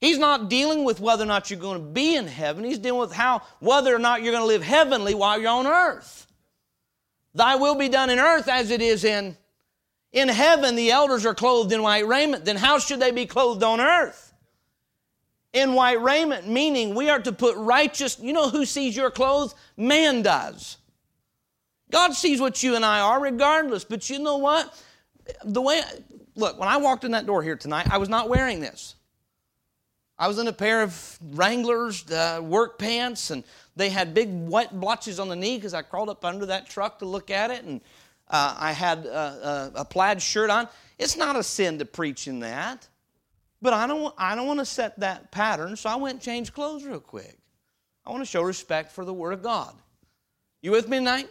[0.00, 2.64] He's not dealing with whether or not you're going to be in heaven.
[2.64, 5.66] He's dealing with how whether or not you're going to live heavenly while you're on
[5.66, 6.26] earth.
[7.34, 9.36] Thy will be done in earth as it is in
[10.12, 10.74] in heaven.
[10.74, 12.44] The elders are clothed in white raiment.
[12.44, 14.32] Then how should they be clothed on earth?
[15.52, 18.18] In white raiment, meaning we are to put righteous.
[18.20, 19.54] You know who sees your clothes?
[19.76, 20.78] Man does.
[21.90, 23.84] God sees what you and I are, regardless.
[23.84, 24.80] But you know what?
[25.44, 25.82] The way
[26.36, 28.94] look when I walked in that door here tonight, I was not wearing this.
[30.20, 33.42] I was in a pair of Wranglers uh, work pants, and
[33.74, 36.98] they had big white blotches on the knee because I crawled up under that truck
[36.98, 37.80] to look at it, and
[38.28, 40.68] uh, I had a, a, a plaid shirt on.
[40.98, 42.86] It's not a sin to preach in that,
[43.62, 46.52] but I don't, I don't want to set that pattern, so I went and changed
[46.52, 47.38] clothes real quick.
[48.04, 49.74] I want to show respect for the Word of God.
[50.60, 51.30] You with me tonight?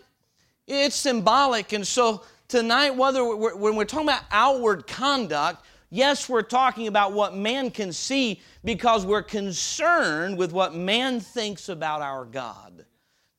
[0.65, 6.43] It's symbolic, and so tonight, whether we're, when we're talking about outward conduct, Yes, we're
[6.43, 12.25] talking about what man can see because we're concerned with what man thinks about our
[12.25, 12.85] God.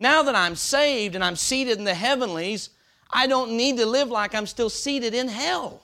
[0.00, 2.70] Now that I'm saved and I'm seated in the heavenlies,
[3.08, 5.82] I don't need to live like I'm still seated in hell.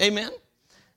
[0.00, 0.30] Amen?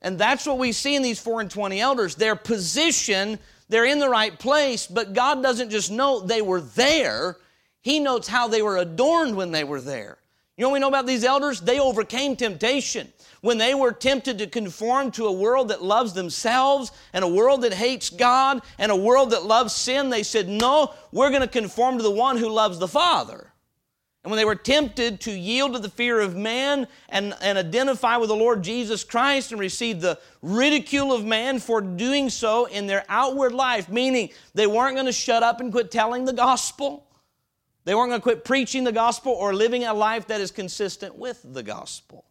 [0.02, 2.14] And that's what we see in these 4 and 20 elders.
[2.14, 3.38] Their position,
[3.70, 7.38] they're in the right place, but God doesn't just know they were there,
[7.80, 10.18] He notes how they were adorned when they were there.
[10.56, 11.60] You know what we know about these elders?
[11.60, 13.12] They overcame temptation
[13.44, 17.60] when they were tempted to conform to a world that loves themselves and a world
[17.60, 21.46] that hates God and a world that loves sin, they said, No, we're going to
[21.46, 23.52] conform to the one who loves the Father.
[24.22, 28.16] And when they were tempted to yield to the fear of man and, and identify
[28.16, 32.86] with the Lord Jesus Christ and receive the ridicule of man for doing so in
[32.86, 37.06] their outward life, meaning they weren't going to shut up and quit telling the gospel,
[37.84, 41.18] they weren't going to quit preaching the gospel or living a life that is consistent
[41.18, 42.24] with the gospel.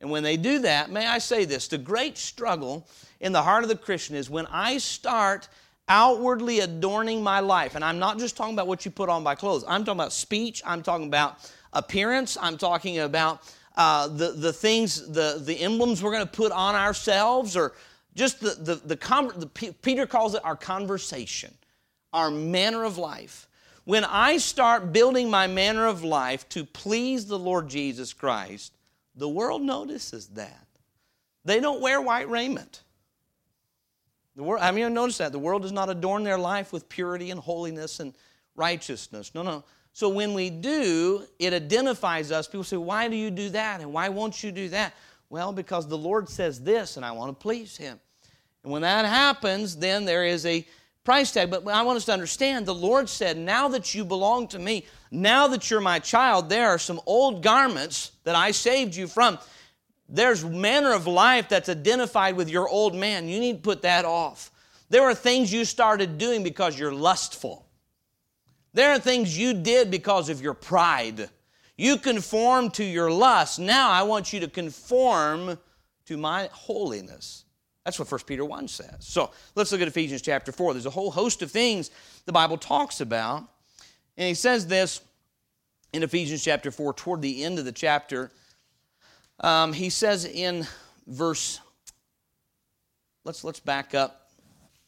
[0.00, 2.86] And when they do that, may I say this the great struggle
[3.20, 5.48] in the heart of the Christian is when I start
[5.88, 7.74] outwardly adorning my life.
[7.74, 10.12] And I'm not just talking about what you put on by clothes, I'm talking about
[10.12, 13.42] speech, I'm talking about appearance, I'm talking about
[13.76, 17.72] uh, the, the things, the, the emblems we're going to put on ourselves, or
[18.14, 21.52] just the, the, the, the, Peter calls it our conversation,
[22.12, 23.48] our manner of life.
[23.84, 28.73] When I start building my manner of life to please the Lord Jesus Christ,
[29.14, 30.66] the world notices that.
[31.44, 32.82] They don't wear white raiment.
[34.36, 37.30] The world, I mean, notice that the world does not adorn their life with purity
[37.30, 38.14] and holiness and
[38.56, 39.34] righteousness.
[39.34, 39.64] No, no.
[39.92, 42.48] So when we do, it identifies us.
[42.48, 43.80] People say, Why do you do that?
[43.80, 44.94] And why won't you do that?
[45.30, 48.00] Well, because the Lord says this, and I want to please Him.
[48.64, 50.66] And when that happens, then there is a
[51.04, 51.50] price tag.
[51.50, 54.86] But I want us to understand the Lord said, Now that you belong to me,
[55.10, 59.38] now that you're my child, there are some old garments that I saved you from
[60.08, 63.28] there's manner of life that's identified with your old man.
[63.28, 64.50] You need to put that off.
[64.90, 67.66] There are things you started doing because you're lustful.
[68.74, 71.30] There are things you did because of your pride.
[71.76, 73.58] You conform to your lust.
[73.58, 75.58] Now I want you to conform
[76.06, 77.43] to my holiness.
[77.84, 78.96] That's what 1 Peter 1 says.
[79.00, 80.72] So let's look at Ephesians chapter 4.
[80.72, 81.90] There's a whole host of things
[82.24, 83.44] the Bible talks about.
[84.16, 85.00] And he says this
[85.92, 88.30] in Ephesians chapter 4, toward the end of the chapter.
[89.40, 90.66] Um, he says in
[91.06, 91.60] verse,
[93.24, 94.30] let's, let's back up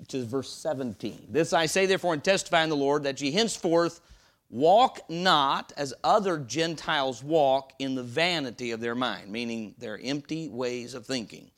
[0.09, 1.27] to verse 17.
[1.31, 4.01] This I say, therefore, and testify in the Lord, that ye henceforth
[4.49, 10.49] walk not as other Gentiles walk in the vanity of their mind, meaning their empty
[10.49, 11.51] ways of thinking.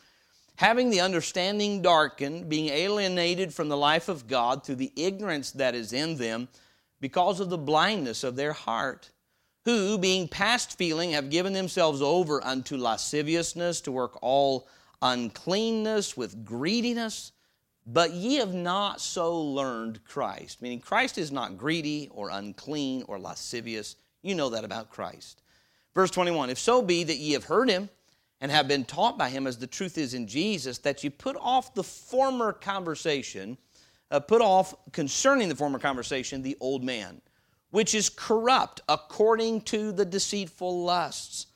[0.58, 5.76] Having the understanding darkened, being alienated from the life of God through the ignorance that
[5.76, 6.48] is in them,
[7.00, 9.12] because of the blindness of their heart
[9.64, 14.66] who, being past feeling, have given themselves over unto lasciviousness to work all
[15.00, 17.30] uncleanness with greediness.
[17.86, 20.60] But ye have not so learned Christ.
[20.60, 23.94] Meaning, Christ is not greedy or unclean or lascivious.
[24.22, 25.40] You know that about Christ.
[25.94, 27.90] Verse 21 If so be that ye have heard him
[28.40, 31.36] and have been taught by him as the truth is in Jesus, that you put
[31.40, 33.58] off the former conversation,
[34.10, 37.20] uh, put off concerning the former conversation the old man
[37.70, 41.46] which is corrupt according to the deceitful lusts.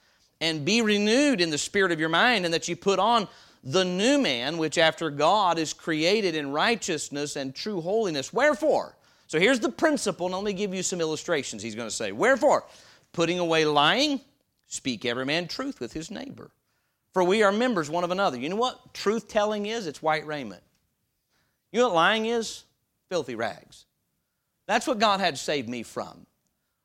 [0.41, 3.29] And be renewed in the spirit of your mind, and that you put on
[3.63, 8.33] the new man, which after God is created in righteousness and true holiness.
[8.33, 8.97] Wherefore?
[9.29, 11.63] So here's the principle, and let me give you some illustrations.
[11.63, 12.65] He's going to say, Wherefore?
[13.13, 14.21] Putting away lying,
[14.67, 16.51] speak every man truth with his neighbor.
[17.13, 18.39] For we are members one of another.
[18.39, 19.87] You know what truth telling is?
[19.87, 20.63] It's white raiment.
[21.71, 22.65] You know what lying is?
[23.09, 23.85] Filthy rags.
[24.67, 26.27] That's what God had saved me from.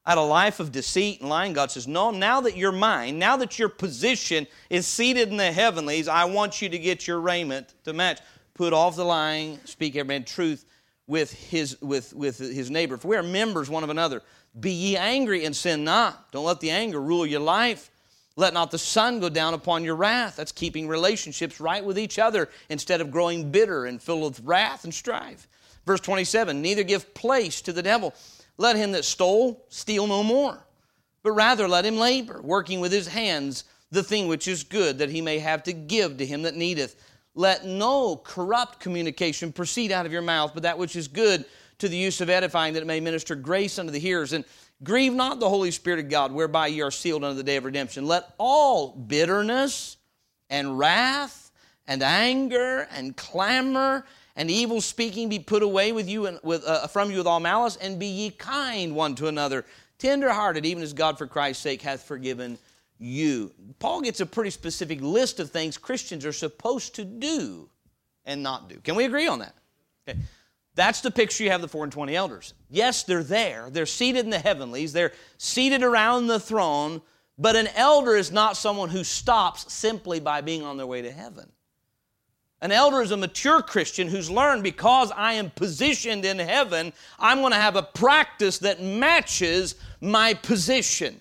[0.06, 1.54] I had a life of deceit and lying.
[1.54, 5.52] God says, No, now that you're mine, now that your position is seated in the
[5.52, 8.20] heavenlies, I want you to get your raiment to match.
[8.54, 10.66] Put off the lying, speak every man truth
[11.08, 12.98] with his, with, with his neighbor.
[12.98, 14.24] For we are members one of another.
[14.60, 16.32] Be ye angry and sin not.
[16.32, 17.92] Don't let the anger rule your life.
[18.38, 20.36] Let not the sun go down upon your wrath.
[20.36, 24.84] That's keeping relationships right with each other instead of growing bitter and filled with wrath
[24.84, 25.47] and strife.
[25.88, 28.13] Verse 27 Neither give place to the devil.
[28.58, 30.65] Let him that stole steal no more,
[31.23, 35.10] but rather let him labor, working with his hands the thing which is good, that
[35.10, 36.95] he may have to give to him that needeth.
[37.34, 41.45] Let no corrupt communication proceed out of your mouth, but that which is good
[41.80, 44.34] to the use of edifying, that it may minister grace unto the hearers.
[44.34, 44.43] And
[44.84, 47.66] grieve not the Holy Spirit of God, whereby ye are sealed unto the day of
[47.66, 48.06] redemption.
[48.06, 49.98] Let all bitterness
[50.50, 51.52] and wrath
[51.88, 56.88] and anger and clamor and evil speaking be put away with you and with, uh,
[56.88, 59.66] from you with all malice, and be ye kind one to another,
[59.98, 62.58] tenderhearted, even as God for Christ's sake hath forgiven
[63.00, 63.52] you.
[63.80, 67.70] Paul gets a pretty specific list of things Christians are supposed to do
[68.26, 68.76] and not do.
[68.80, 69.56] Can we agree on that?
[70.08, 70.20] Okay.
[70.78, 72.54] That's the picture you have the four and twenty elders.
[72.70, 73.72] Yes, they're there.
[73.72, 74.94] They're seated in the heavenlies.
[74.94, 77.02] They're seated around the throne.
[77.40, 81.12] But an elder is not someone who stops simply by being on their way to
[81.12, 81.52] heaven.
[82.62, 87.40] An elder is a mature Christian who's learned because I am positioned in heaven, I'm
[87.40, 91.20] going to have a practice that matches my position.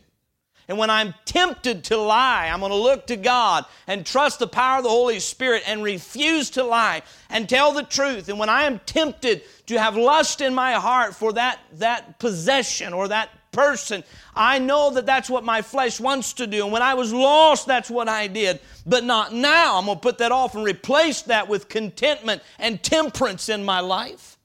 [0.68, 4.48] And when I'm tempted to lie, I'm going to look to God and trust the
[4.48, 8.29] power of the Holy Spirit and refuse to lie and tell the truth.
[8.29, 12.92] And when I am tempted to have lust in my heart for that, that possession
[12.92, 14.02] or that person,
[14.35, 16.64] I know that that's what my flesh wants to do.
[16.64, 18.59] And when I was lost, that's what I did.
[18.85, 19.79] But not now.
[19.79, 23.79] I'm going to put that off and replace that with contentment and temperance in my
[23.79, 24.36] life.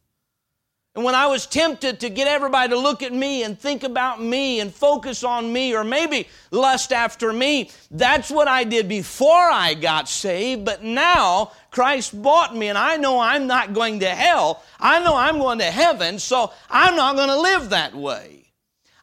[0.93, 4.21] And when I was tempted to get everybody to look at me and think about
[4.21, 9.49] me and focus on me or maybe lust after me, that's what I did before
[9.49, 10.65] I got saved.
[10.65, 14.63] But now Christ bought me and I know I'm not going to hell.
[14.81, 18.51] I know I'm going to heaven, so I'm not going to live that way.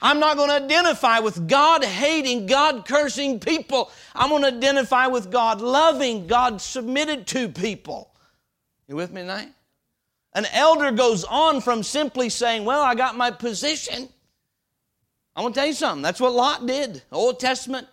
[0.02, 3.90] I'm not going to identify with God hating, God cursing people.
[4.14, 8.12] I'm going to identify with God loving, God submitted to people.
[8.86, 9.52] You with me tonight?
[10.38, 14.08] An elder goes on from simply saying, Well, I got my position.
[15.34, 16.00] I want to tell you something.
[16.00, 17.88] That's what Lot did, Old Testament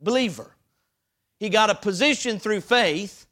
[0.00, 0.50] believer.
[1.38, 3.26] He got a position through faith,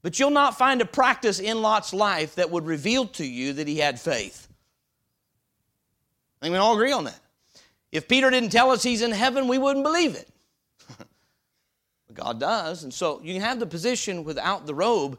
[0.00, 3.68] but you'll not find a practice in Lot's life that would reveal to you that
[3.68, 4.48] he had faith.
[6.40, 7.20] I think we all agree on that.
[7.92, 10.30] If Peter didn't tell us he's in heaven, we wouldn't believe it.
[12.14, 12.84] God does.
[12.84, 15.18] And so you can have the position without the robe,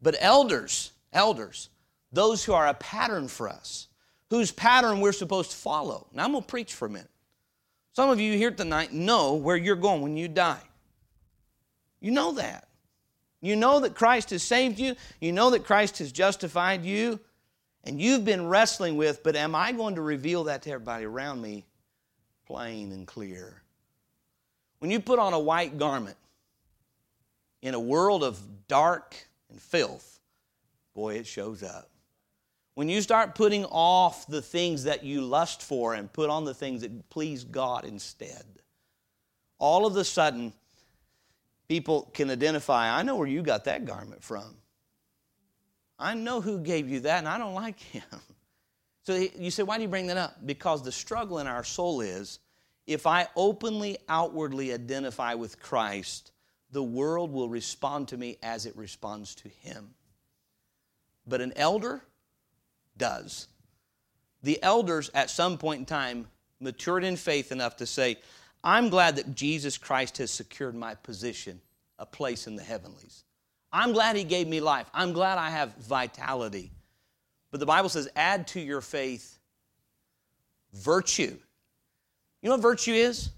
[0.00, 1.68] but elders, elders,
[2.12, 3.88] those who are a pattern for us,
[4.30, 6.06] whose pattern we're supposed to follow.
[6.12, 7.10] Now, I'm going to preach for a minute.
[7.92, 10.62] Some of you here tonight know where you're going when you die.
[12.00, 12.68] You know that.
[13.40, 14.94] You know that Christ has saved you.
[15.20, 17.20] You know that Christ has justified you.
[17.84, 21.40] And you've been wrestling with, but am I going to reveal that to everybody around
[21.40, 21.64] me
[22.46, 23.62] plain and clear?
[24.80, 26.16] When you put on a white garment
[27.62, 29.16] in a world of dark
[29.50, 30.20] and filth,
[30.94, 31.88] boy, it shows up.
[32.78, 36.54] When you start putting off the things that you lust for and put on the
[36.54, 38.44] things that please God instead,
[39.58, 40.52] all of a sudden,
[41.66, 44.54] people can identify, I know where you got that garment from.
[45.98, 48.04] I know who gave you that, and I don't like him.
[49.02, 50.46] So you say, why do you bring that up?
[50.46, 52.38] Because the struggle in our soul is
[52.86, 56.30] if I openly, outwardly identify with Christ,
[56.70, 59.94] the world will respond to me as it responds to him.
[61.26, 62.02] But an elder
[62.98, 63.48] does.
[64.42, 66.26] The elders, at some point in time,
[66.60, 68.16] matured in faith enough to say,
[68.62, 71.60] I'm glad that Jesus Christ has secured my position,
[71.98, 73.24] a place in the heavenlies.
[73.72, 74.88] I'm glad He gave me life.
[74.92, 76.70] I'm glad I have vitality.
[77.50, 79.38] But the Bible says, add to your faith
[80.72, 81.36] virtue.
[82.42, 83.30] You know what virtue is?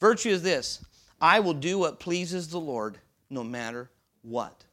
[0.00, 0.84] Virtue is this
[1.20, 2.98] I will do what pleases the Lord
[3.28, 3.90] no matter
[4.22, 4.64] what.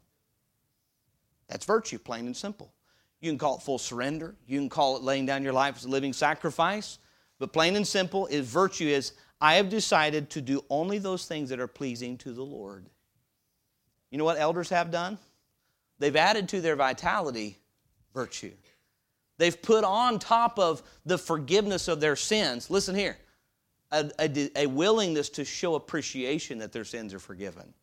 [1.47, 2.71] That's virtue, plain and simple.
[3.19, 4.35] You can call it full surrender.
[4.45, 6.99] You can call it laying down your life as a living sacrifice.
[7.39, 11.49] But plain and simple is virtue is I have decided to do only those things
[11.49, 12.85] that are pleasing to the Lord.
[14.11, 15.17] You know what elders have done?
[15.99, 17.57] They've added to their vitality
[18.13, 18.53] virtue.
[19.37, 23.17] They've put on top of the forgiveness of their sins, listen here,
[23.91, 27.73] a, a, a willingness to show appreciation that their sins are forgiven.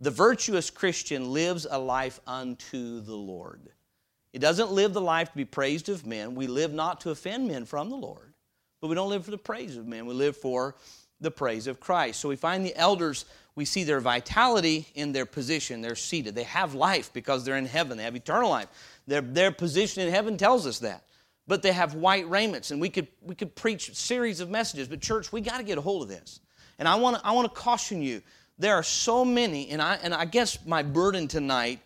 [0.00, 3.70] The virtuous Christian lives a life unto the Lord.
[4.34, 6.34] He doesn't live the life to be praised of men.
[6.34, 8.34] We live not to offend men from the Lord,
[8.80, 10.06] but we don't live for the praise of men.
[10.06, 10.74] We live for
[11.20, 12.18] the praise of Christ.
[12.18, 15.82] So we find the elders, we see their vitality in their position.
[15.82, 16.34] They're seated.
[16.34, 18.66] They have life because they're in heaven, they have eternal life.
[19.06, 21.04] Their, their position in heaven tells us that.
[21.46, 25.00] But they have white raiments, and we could, we could preach series of messages, but
[25.00, 26.40] church, we got to get a hold of this.
[26.80, 28.20] And I want to I wanna caution you
[28.58, 31.80] there are so many, and I, and I guess my burden tonight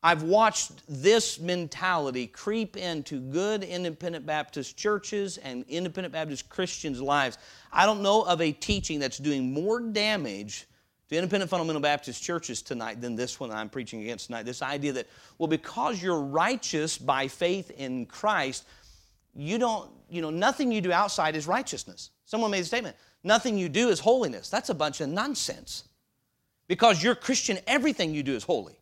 [0.00, 7.36] I've watched this mentality creep into good independent Baptist churches and independent Baptist Christians' lives.
[7.72, 10.66] I don't know of a teaching that's doing more damage
[11.08, 14.44] to independent fundamental Baptist churches tonight than this one I'm preaching against tonight.
[14.44, 18.66] This idea that, well, because you're righteous by faith in Christ,
[19.34, 22.10] you don't, you know, nothing you do outside is righteousness.
[22.24, 24.48] Someone made a statement, nothing you do is holiness.
[24.48, 25.88] That's a bunch of nonsense.
[26.68, 28.77] Because you're Christian, everything you do is holy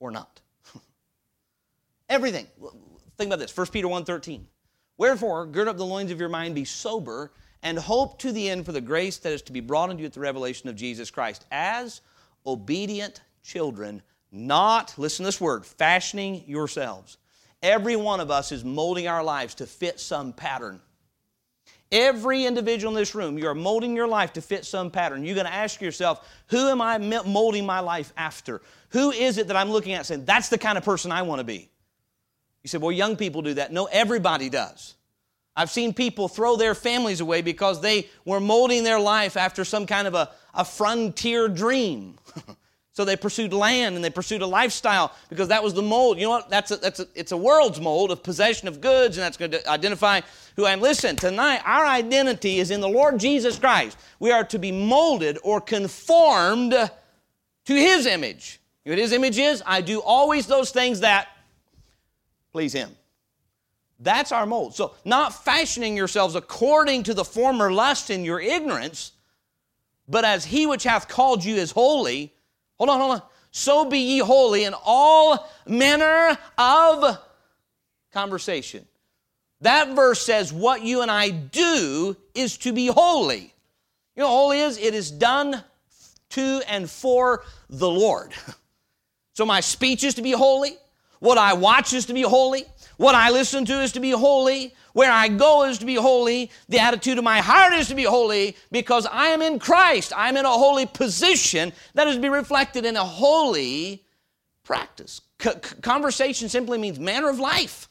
[0.00, 0.40] or not.
[2.08, 2.46] Everything.
[3.16, 3.56] Think about this.
[3.56, 4.42] 1 Peter 1.13.
[4.96, 8.64] Wherefore, gird up the loins of your mind, be sober, and hope to the end
[8.66, 11.10] for the grace that is to be brought unto you at the revelation of Jesus
[11.10, 11.46] Christ.
[11.50, 12.00] As
[12.46, 17.16] obedient children, not, listen to this word, fashioning yourselves.
[17.62, 20.80] Every one of us is molding our lives to fit some pattern.
[21.90, 25.24] Every individual in this room, you are molding your life to fit some pattern.
[25.24, 28.60] You're going to ask yourself, who am I molding my life after?
[28.94, 31.40] Who is it that I'm looking at saying, that's the kind of person I want
[31.40, 31.68] to be?
[32.62, 33.72] You said, well, young people do that.
[33.72, 34.94] No, everybody does.
[35.56, 39.86] I've seen people throw their families away because they were molding their life after some
[39.86, 42.18] kind of a, a frontier dream.
[42.94, 46.16] So they pursued land and they pursued a lifestyle because that was the mold.
[46.16, 46.48] You know what?
[46.48, 49.50] That's a, that's a, it's a world's mold of possession of goods, and that's going
[49.50, 50.20] to identify
[50.54, 50.80] who I am.
[50.80, 53.98] Listen, tonight our identity is in the Lord Jesus Christ.
[54.20, 58.60] We are to be molded or conformed to His image.
[58.84, 59.62] Know what His image is?
[59.64, 61.28] I do always those things that
[62.52, 62.90] please Him.
[64.00, 64.74] That's our mold.
[64.74, 69.12] So, not fashioning yourselves according to the former lust in your ignorance,
[70.08, 72.34] but as He which hath called you is holy
[72.78, 73.22] Hold on, hold on.
[73.50, 77.18] So be ye holy in all manner of
[78.12, 78.84] conversation.
[79.60, 83.54] That verse says what you and I do is to be holy.
[84.16, 84.76] You know holy is?
[84.76, 85.62] It is done
[86.30, 88.32] to and for the Lord.
[89.34, 90.76] So my speech is to be holy.
[91.20, 92.64] What I watch is to be holy.
[92.96, 94.74] What I listen to is to be holy.
[94.92, 96.50] Where I go is to be holy.
[96.68, 100.12] The attitude of my heart is to be holy because I am in Christ.
[100.16, 104.04] I'm in a holy position that is to be reflected in a holy
[104.62, 105.20] practice.
[105.40, 105.50] C-
[105.82, 107.88] conversation simply means manner of life.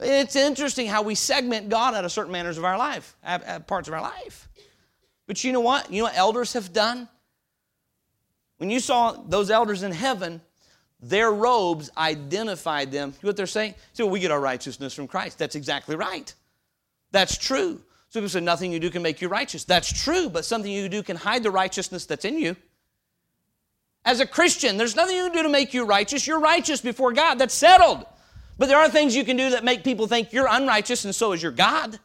[0.00, 3.14] It's interesting how we segment God out of certain manners of our life,
[3.68, 4.48] parts of our life.
[5.28, 5.92] But you know what?
[5.92, 7.08] You know what elders have done?
[8.62, 10.40] When you saw those elders in heaven,
[11.00, 13.08] their robes identified them.
[13.08, 13.74] You know what they're saying?
[13.92, 15.36] So we get our righteousness from Christ.
[15.36, 16.32] That's exactly right.
[17.10, 17.82] That's true.
[18.08, 19.64] So people say nothing you do can make you righteous.
[19.64, 22.54] That's true, but something you do can hide the righteousness that's in you.
[24.04, 26.24] As a Christian, there's nothing you can do to make you righteous.
[26.24, 27.40] You're righteous before God.
[27.40, 28.06] That's settled.
[28.58, 31.32] But there are things you can do that make people think you're unrighteous and so
[31.32, 31.98] is your God.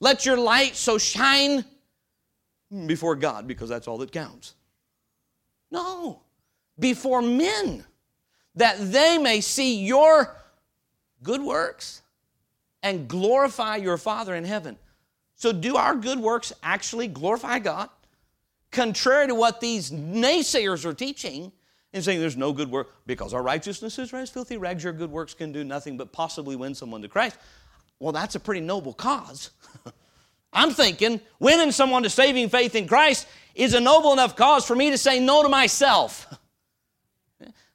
[0.00, 1.64] Let your light so shine
[2.88, 4.54] before God because that's all that counts.
[5.72, 6.20] No,
[6.78, 7.84] before men
[8.54, 10.36] that they may see your
[11.22, 12.02] good works
[12.82, 14.76] and glorify your Father in heaven.
[15.34, 17.88] So, do our good works actually glorify God?
[18.70, 21.52] Contrary to what these naysayers are teaching
[21.94, 25.10] and saying there's no good work because our righteousness is as filthy rags, your good
[25.10, 27.38] works can do nothing but possibly win someone to Christ.
[27.98, 29.50] Well, that's a pretty noble cause.
[30.52, 34.74] I'm thinking winning someone to saving faith in Christ is a noble enough cause for
[34.74, 36.26] me to say no to myself.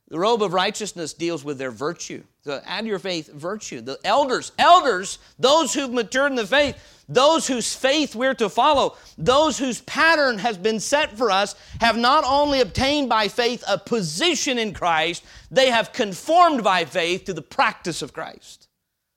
[0.10, 2.24] The robe of righteousness deals with their virtue.
[2.44, 3.82] The add your faith, virtue.
[3.82, 6.78] The elders, elders, those who've matured in the faith,
[7.10, 11.98] those whose faith we're to follow, those whose pattern has been set for us, have
[11.98, 17.34] not only obtained by faith a position in Christ, they have conformed by faith to
[17.34, 18.70] the practice of Christ.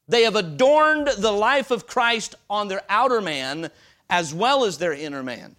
[0.08, 3.70] They have adorned the life of Christ on their outer man
[4.08, 5.54] as well as their inner man.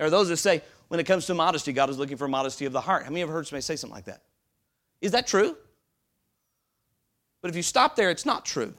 [0.00, 2.64] There are those that say, when it comes to modesty, God is looking for modesty
[2.64, 3.02] of the heart.
[3.02, 4.22] How many have heard somebody say something like that?
[5.02, 5.54] Is that true?
[7.42, 8.72] But if you stop there, it's not true.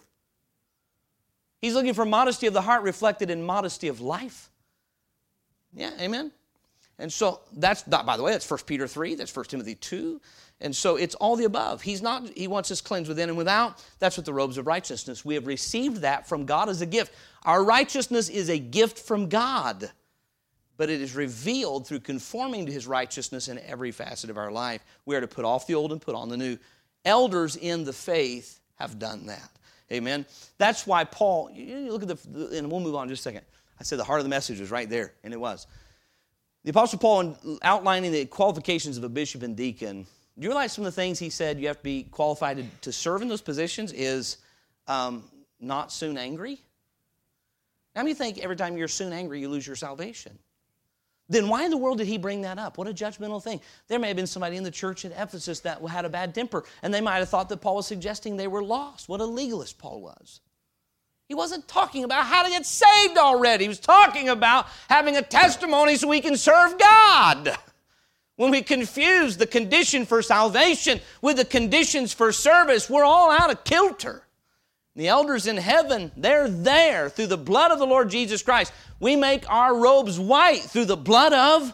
[1.59, 4.49] He's looking for modesty of the heart reflected in modesty of life.
[5.75, 6.31] Yeah, amen.
[6.97, 10.19] And so that's by the way, that's 1 Peter 3, that's 1 Timothy 2.
[10.59, 11.83] And so it's all the above.
[11.83, 13.85] He's not, he wants us cleansed within and without.
[13.99, 15.23] That's what the robes of righteousness.
[15.23, 17.13] We have received that from God as a gift.
[17.43, 19.91] Our righteousness is a gift from God
[20.81, 24.83] but it is revealed through conforming to his righteousness in every facet of our life.
[25.05, 26.57] We are to put off the old and put on the new.
[27.05, 29.51] Elders in the faith have done that.
[29.91, 30.25] Amen.
[30.57, 33.45] That's why Paul, you look at the, and we'll move on just a second.
[33.79, 35.67] I said the heart of the message was right there, and it was.
[36.63, 40.73] The Apostle Paul, in outlining the qualifications of a bishop and deacon, do you realize
[40.73, 43.43] some of the things he said you have to be qualified to, serve in those
[43.43, 44.37] positions is
[44.87, 45.25] um,
[45.59, 46.59] not soon angry?
[47.95, 50.39] How many think every time you're soon angry, you lose your salvation?
[51.31, 52.77] Then why in the world did he bring that up?
[52.77, 53.61] What a judgmental thing.
[53.87, 56.63] There may have been somebody in the church at Ephesus that had a bad temper,
[56.83, 59.07] and they might have thought that Paul was suggesting they were lost.
[59.07, 60.41] What a legalist Paul was.
[61.27, 63.63] He wasn't talking about how to get saved already.
[63.63, 67.57] He was talking about having a testimony so we can serve God.
[68.35, 73.51] When we confuse the condition for salvation with the conditions for service, we're all out
[73.51, 74.23] of kilter.
[74.95, 78.73] The elders in heaven, they're there through the blood of the Lord Jesus Christ.
[78.99, 81.73] We make our robes white through the blood of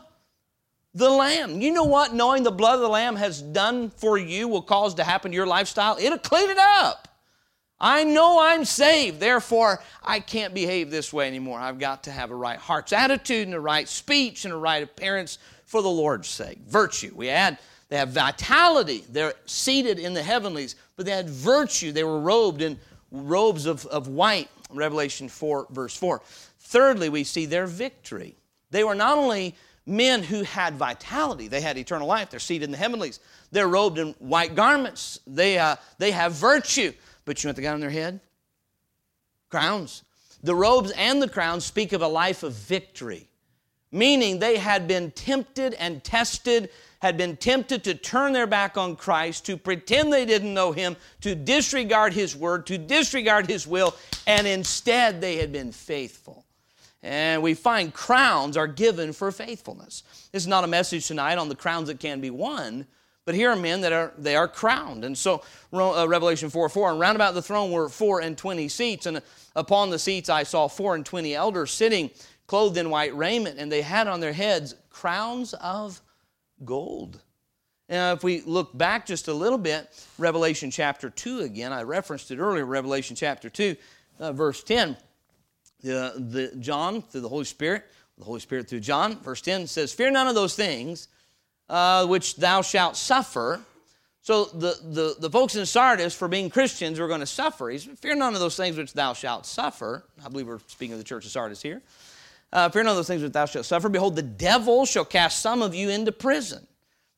[0.93, 1.61] the Lamb.
[1.61, 4.95] You know what knowing the blood of the Lamb has done for you will cause
[4.95, 5.97] to happen to your lifestyle?
[5.99, 7.07] It'll clean it up.
[7.79, 11.59] I know I'm saved, therefore I can't behave this way anymore.
[11.59, 14.81] I've got to have a right heart's attitude and a right speech and a right
[14.81, 16.59] appearance for the Lord's sake.
[16.67, 17.11] Virtue.
[17.15, 17.59] We add,
[17.89, 19.03] they have vitality.
[19.09, 21.91] They're seated in the heavenlies, but they had virtue.
[21.91, 22.79] They were robed in
[23.25, 26.21] robes of, of white, Revelation 4, verse 4.
[26.59, 28.35] Thirdly, we see their victory.
[28.71, 29.55] They were not only
[29.85, 33.19] men who had vitality, they had eternal life, they're seated in the heavenlies,
[33.51, 36.91] they're robed in white garments, they, uh, they have virtue.
[37.23, 38.19] But you know what they got on their head?
[39.49, 40.03] Crowns.
[40.43, 43.27] The robes and the crowns speak of a life of victory.
[43.91, 46.69] meaning they had been tempted and tested,
[46.99, 50.95] had been tempted to turn their back on Christ, to pretend they didn't know Him,
[51.21, 53.95] to disregard His word, to disregard His will,
[54.25, 56.45] and instead they had been faithful.
[57.03, 60.03] And we find crowns are given for faithfulness.
[60.31, 62.87] This is not a message tonight on the crowns that can be won,
[63.25, 65.03] but here are men that are they are crowned.
[65.05, 65.43] And so
[65.73, 69.21] uh, Revelation 4 4, and round about the throne were four and twenty seats, and
[69.55, 72.09] upon the seats I saw four and twenty elders sitting,
[72.47, 76.01] clothed in white raiment, and they had on their heads crowns of
[76.65, 77.21] gold.
[77.89, 79.87] Now, if we look back just a little bit,
[80.17, 83.75] Revelation chapter 2 again, I referenced it earlier, Revelation chapter 2,
[84.19, 84.97] uh, verse 10.
[85.83, 87.85] The, the, John, through the Holy Spirit,
[88.17, 91.07] the Holy Spirit through John, verse 10 says, Fear none of those things
[91.69, 93.61] uh, which thou shalt suffer.
[94.21, 97.69] So the, the, the folks in Sardis, for being Christians, were going to suffer.
[97.69, 100.03] He's, Fear none of those things which thou shalt suffer.
[100.25, 101.81] I believe we're speaking of the church of Sardis here.
[102.53, 103.89] Uh, fear none of those things which thou shalt suffer.
[103.89, 106.65] Behold, the devil shall cast some of you into prison,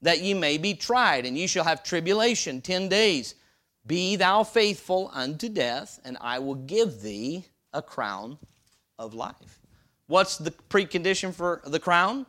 [0.01, 3.35] that ye may be tried, and ye shall have tribulation ten days.
[3.85, 8.37] Be thou faithful unto death, and I will give thee a crown
[8.97, 9.59] of life.
[10.07, 12.25] What's the precondition for the crown?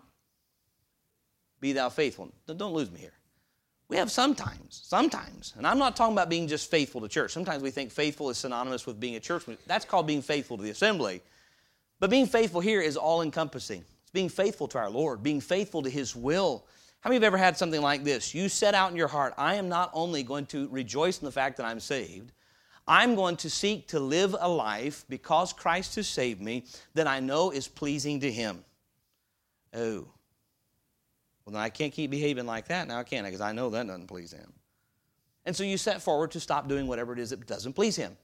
[1.60, 2.32] Be thou faithful.
[2.46, 3.14] Don't lose me here.
[3.88, 7.32] We have sometimes, sometimes, and I'm not talking about being just faithful to church.
[7.32, 9.44] Sometimes we think faithful is synonymous with being a church.
[9.66, 11.22] That's called being faithful to the assembly.
[12.00, 13.84] But being faithful here is all encompassing.
[14.02, 16.66] It's being faithful to our Lord, being faithful to His will.
[17.00, 18.34] How many of you have ever had something like this?
[18.34, 21.32] You set out in your heart, I am not only going to rejoice in the
[21.32, 22.32] fact that I'm saved,
[22.88, 27.20] I'm going to seek to live a life because Christ has saved me that I
[27.20, 28.64] know is pleasing to Him.
[29.74, 30.08] Oh.
[31.44, 33.28] Well, then I can't keep behaving like that now, I can I?
[33.28, 34.52] Because I know that doesn't please Him.
[35.44, 38.16] And so you set forward to stop doing whatever it is that doesn't please Him.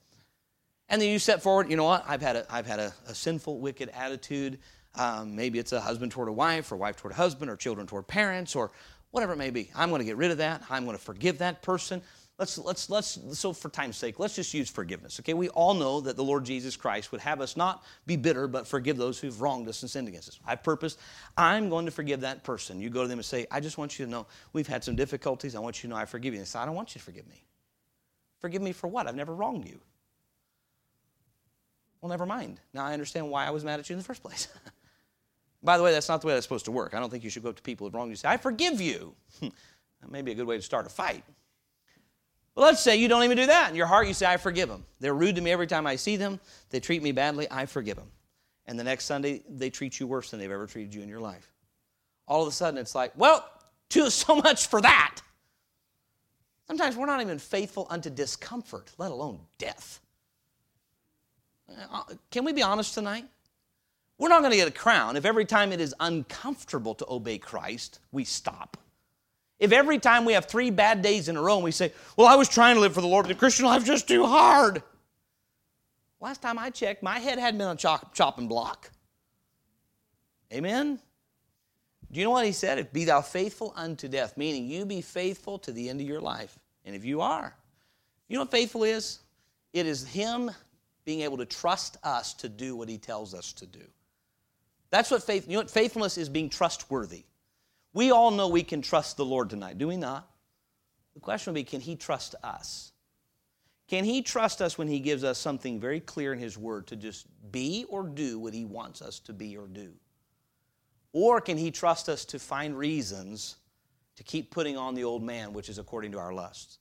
[0.89, 2.05] And then you step forward, you know what?
[2.07, 4.59] I've had a, I've had a, a sinful, wicked attitude.
[4.95, 7.87] Um, maybe it's a husband toward a wife, or wife toward a husband, or children
[7.87, 8.71] toward parents, or
[9.11, 9.71] whatever it may be.
[9.75, 10.63] I'm going to get rid of that.
[10.71, 12.03] I'm going to forgive that person.
[12.39, 15.19] Let's, let's, let's, so for time's sake, let's just use forgiveness.
[15.21, 18.47] Okay, we all know that the Lord Jesus Christ would have us not be bitter,
[18.47, 20.41] but forgive those who've wronged us and sinned against us.
[20.47, 20.99] I purpose,
[21.35, 22.79] I'm going to forgive that person.
[22.79, 24.97] You go to them and say, I just want you to know we've had some
[24.97, 25.57] difficulties.
[25.57, 26.41] I want you to know I forgive you.
[26.41, 27.43] And they say, I don't want you to forgive me.
[28.39, 29.07] Forgive me for what?
[29.07, 29.81] I've never wronged you.
[32.01, 32.61] Well, never mind.
[32.73, 34.49] Now I understand why I was mad at you in the first place.
[35.63, 36.95] By the way, that's not the way that's supposed to work.
[36.95, 38.37] I don't think you should go up to people who've wronged you and say, I
[38.37, 39.15] forgive you.
[39.41, 41.25] that may be a good way to start a fight.
[42.55, 43.71] Well, let's say you don't even do that.
[43.71, 44.85] In your heart, you say, I forgive them.
[45.01, 46.41] They're rude to me every time I see them.
[46.71, 47.47] They treat me badly.
[47.51, 48.11] I forgive them.
[48.67, 51.21] And the next Sunday, they treat you worse than they've ever treated you in your
[51.21, 51.53] life.
[52.27, 53.49] All of a sudden, it's like, well,
[53.89, 55.21] too, so much for that.
[56.67, 60.01] Sometimes we're not even faithful unto discomfort, let alone death.
[61.69, 63.25] Uh, can we be honest tonight?
[64.19, 67.39] We're not going to get a crown if every time it is uncomfortable to obey
[67.39, 68.77] Christ, we stop.
[69.59, 72.27] If every time we have three bad days in a row and we say, Well,
[72.27, 74.83] I was trying to live for the Lord, but the Christian life's just too hard.
[76.21, 78.91] Last time I checked, my head hadn't been on chop, chopping block.
[80.53, 80.99] Amen?
[82.13, 82.79] Do you know what he said?
[82.79, 86.21] If be thou faithful unto death, meaning you be faithful to the end of your
[86.21, 86.59] life.
[86.85, 87.55] And if you are,
[88.29, 89.21] you know what faithful is?
[89.73, 90.51] It is him
[91.07, 93.85] being able to trust us to do what he tells us to do.
[94.91, 97.25] That's what faith, you know what faithfulness is being trustworthy.
[97.95, 100.29] We all know we can trust the Lord tonight, do we not?
[101.15, 102.93] The question would be can He trust us?
[103.89, 106.97] Can He trust us when He gives us something very clear in His Word to
[106.97, 109.93] just be or do what He wants us to be or do?
[111.13, 113.57] Or can He trust us to find reasons
[114.17, 116.79] to keep putting on the old man, which is according to our lusts?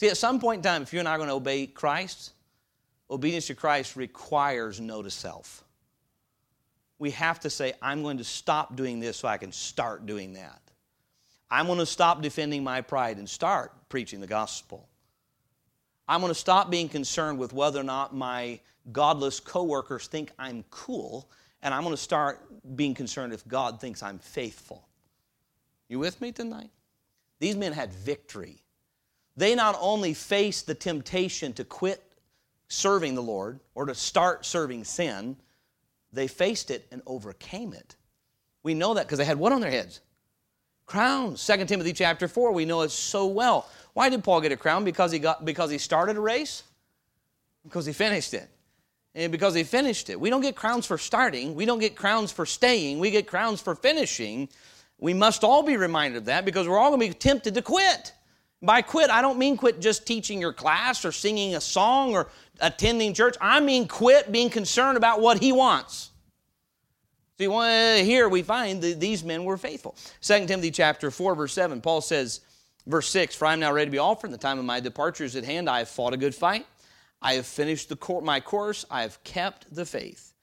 [0.00, 2.32] See, at some point in time, if you and I are going to obey Christ,
[3.10, 5.64] obedience to Christ requires no to self
[6.98, 10.34] we have to say, I'm going to stop doing this so I can start doing
[10.34, 10.60] that.
[11.50, 14.88] I'm going to stop defending my pride and start preaching the gospel.
[16.08, 18.60] I'm going to stop being concerned with whether or not my
[18.92, 21.28] godless coworkers think I'm cool,
[21.62, 22.40] and I'm going to start
[22.76, 24.86] being concerned if God thinks I'm faithful.
[25.88, 26.70] You with me tonight?
[27.38, 28.62] These men had victory.
[29.36, 32.02] They not only faced the temptation to quit
[32.68, 35.36] serving the Lord or to start serving sin,
[36.12, 37.96] they faced it and overcame it.
[38.62, 40.00] We know that because they had what on their heads?
[40.86, 41.44] Crowns.
[41.46, 43.68] 2 Timothy chapter 4, we know it so well.
[43.92, 44.84] Why did Paul get a crown?
[44.84, 46.62] Because he got because he started a race?
[47.64, 48.48] Because he finished it.
[49.14, 50.20] And because he finished it.
[50.20, 53.60] We don't get crowns for starting, we don't get crowns for staying, we get crowns
[53.60, 54.48] for finishing.
[55.00, 57.62] We must all be reminded of that because we're all going to be tempted to
[57.62, 58.12] quit.
[58.60, 62.28] By quit, I don't mean quit just teaching your class or singing a song or
[62.60, 63.36] attending church.
[63.40, 66.10] I mean quit being concerned about what he wants.
[67.38, 69.94] See, uh, here we find that these men were faithful.
[70.22, 72.40] 2 Timothy chapter 4, verse 7, Paul says,
[72.84, 74.80] verse 6, For I am now ready to be offered, and the time of my
[74.80, 75.70] departure is at hand.
[75.70, 76.66] I have fought a good fight.
[77.22, 78.84] I have finished cor- my course.
[78.90, 80.34] I have kept the faith.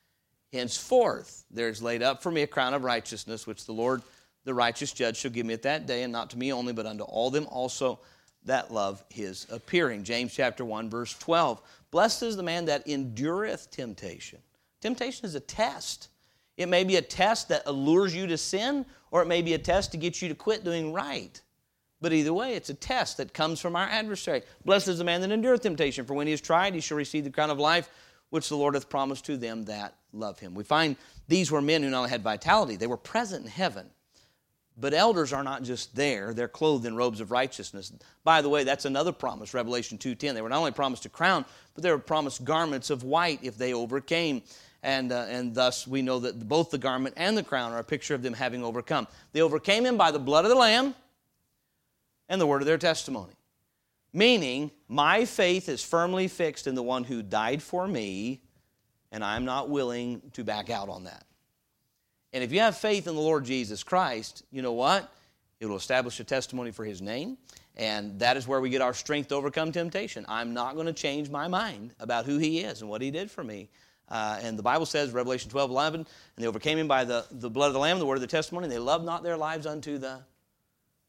[0.53, 4.01] Henceforth, there is laid up for me a crown of righteousness, which the Lord,
[4.45, 6.85] the righteous judge, shall give me at that day, and not to me only, but
[6.85, 7.99] unto all them also
[8.45, 10.03] that love his appearing.
[10.03, 11.61] James chapter 1, verse 12.
[11.91, 14.39] Blessed is the man that endureth temptation.
[14.81, 16.09] Temptation is a test.
[16.57, 19.57] It may be a test that allures you to sin, or it may be a
[19.57, 21.41] test to get you to quit doing right.
[22.01, 24.43] But either way, it's a test that comes from our adversary.
[24.63, 27.23] Blessed is the man that endureth temptation, for when he is tried, he shall receive
[27.23, 27.89] the crown of life
[28.29, 30.53] which the Lord hath promised to them that love him.
[30.53, 33.89] We find these were men who not only had vitality, they were present in heaven.
[34.77, 37.93] But elders are not just there, they're clothed in robes of righteousness.
[38.23, 40.35] By the way, that's another promise, Revelation 2:10.
[40.35, 43.57] They were not only promised a crown, but they were promised garments of white if
[43.57, 44.41] they overcame.
[44.83, 47.83] And, uh, and thus we know that both the garment and the crown are a
[47.83, 49.07] picture of them having overcome.
[49.31, 50.93] They overcame him by the blood of the Lamb
[52.29, 53.33] and the word of their testimony.
[54.13, 58.41] Meaning, my faith is firmly fixed in the one who died for me,
[59.11, 61.25] and I'm not willing to back out on that.
[62.35, 65.09] And if you have faith in the Lord Jesus Christ, you know what?
[65.61, 67.37] It will establish a testimony for his name,
[67.77, 70.25] and that is where we get our strength to overcome temptation.
[70.27, 73.31] I'm not going to change my mind about who he is and what he did
[73.31, 73.69] for me.
[74.09, 77.49] Uh, and the Bible says, Revelation 12, 11, and they overcame him by the, the
[77.49, 79.65] blood of the Lamb, the word of the testimony, and they loved not their lives
[79.65, 80.19] unto the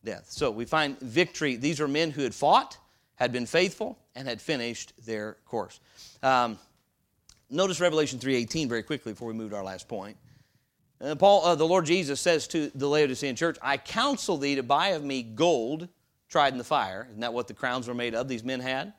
[0.04, 0.26] death.
[0.30, 1.56] So we find victory.
[1.56, 2.78] These are men who had fought,
[3.16, 5.80] had been faithful and had finished their course.
[6.22, 6.56] Um,
[7.50, 10.16] notice Revelation 3.18 very quickly before we move to our last point.
[11.00, 14.62] Uh, Paul, uh, the Lord Jesus says to the Laodicean church, I counsel thee to
[14.62, 15.88] buy of me gold
[16.28, 17.06] tried in the fire.
[17.10, 18.92] Isn't that what the crowns were made of, these men had?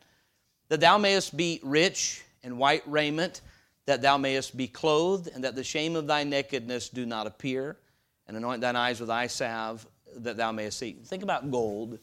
[0.69, 3.41] That thou mayest be rich in white raiment,
[3.85, 7.77] that thou mayest be clothed, and that the shame of thy nakedness do not appear,
[8.27, 9.87] and anoint thine eyes with eye salve,
[10.17, 10.93] that thou mayest see.
[10.93, 11.99] Think about gold.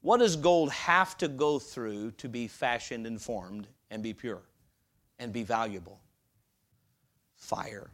[0.00, 4.42] What does gold have to go through to be fashioned and formed and be pure
[5.18, 6.00] and be valuable?
[7.34, 7.90] Fire.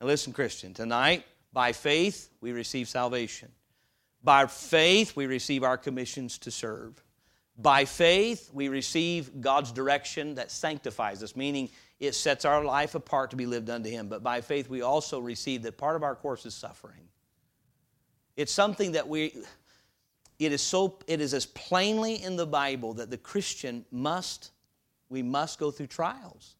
[0.00, 3.50] Now, listen, Christian, tonight, by faith, we receive salvation.
[4.22, 7.02] By faith, we receive our commissions to serve.
[7.56, 13.30] By faith, we receive God's direction that sanctifies us, meaning it sets our life apart
[13.30, 14.08] to be lived unto Him.
[14.08, 17.08] But by faith, we also receive that part of our course is suffering.
[18.36, 19.32] It's something that we,
[20.38, 24.52] it is so it is as plainly in the bible that the christian must
[25.08, 26.56] we must go through trials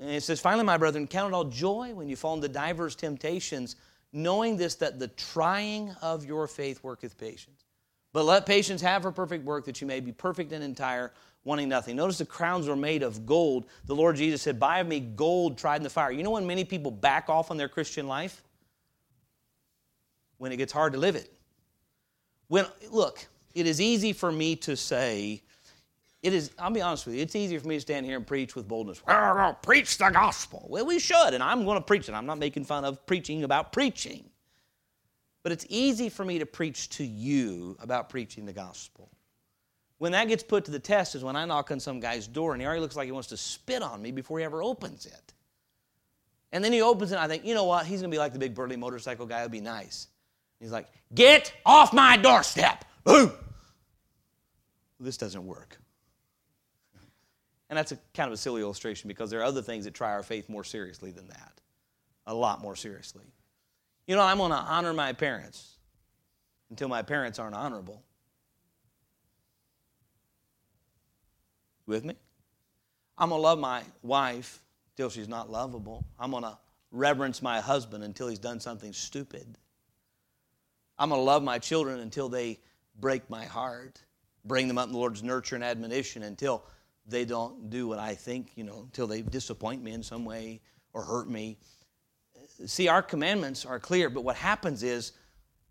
[0.00, 2.94] and it says finally my brethren count it all joy when you fall into diverse
[2.94, 3.76] temptations
[4.12, 7.64] knowing this that the trying of your faith worketh patience.
[8.12, 11.12] But let patience have her perfect work that you may be perfect and entire
[11.44, 11.96] wanting nothing.
[11.96, 13.66] Notice the crowns were made of gold.
[13.86, 16.10] The lord jesus said buy of me gold tried in the fire.
[16.10, 18.42] You know when many people back off on their christian life?
[20.38, 21.30] When it gets hard to live it.
[22.48, 23.24] When, look,
[23.54, 25.42] it is easy for me to say,
[26.22, 28.26] it is, I'll be honest with you, it's easier for me to stand here and
[28.26, 29.00] preach with boldness.
[29.62, 30.66] preach the gospel.
[30.68, 32.14] Well, we should, and I'm going to preach it.
[32.14, 34.24] I'm not making fun of preaching about preaching.
[35.42, 39.08] But it's easy for me to preach to you about preaching the gospel.
[39.96, 42.52] When that gets put to the test is when I knock on some guy's door
[42.52, 45.06] and he already looks like he wants to spit on me before he ever opens
[45.06, 45.32] it.
[46.52, 47.86] And then he opens it and I think, you know what?
[47.86, 49.38] He's going to be like the big burly motorcycle guy.
[49.38, 50.08] It'll be nice.
[50.58, 52.84] He's like, Get off my doorstep.
[53.04, 53.32] Boom.
[54.98, 55.78] This doesn't work.
[57.70, 60.10] And that's a kind of a silly illustration because there are other things that try
[60.10, 61.60] our faith more seriously than that.
[62.26, 63.24] A lot more seriously.
[64.08, 65.78] You know, I'm going to honor my parents
[66.68, 68.02] until my parents aren't honorable.
[71.86, 72.14] With me?
[73.16, 74.60] I'm going to love my wife
[74.96, 76.04] till she's not lovable.
[76.18, 76.58] I'm going to
[76.90, 79.46] reverence my husband until he's done something stupid.
[80.98, 82.58] I'm going to love my children until they
[82.98, 84.02] break my heart,
[84.44, 86.64] bring them up in the Lord's nurture and admonition until
[87.10, 90.60] they don't do what I think, you know, until they disappoint me in some way
[90.92, 91.58] or hurt me.
[92.66, 95.12] See, our commandments are clear, but what happens is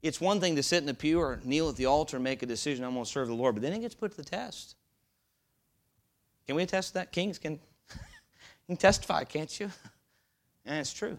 [0.02, 2.42] it's one thing to sit in the pew or kneel at the altar and make
[2.42, 4.24] a decision, I'm going to serve the Lord, but then it gets put to the
[4.24, 4.76] test.
[6.48, 7.12] Can we attest that?
[7.12, 7.60] Kings can,
[8.68, 9.70] can testify, can't you?
[10.66, 11.18] And it's true.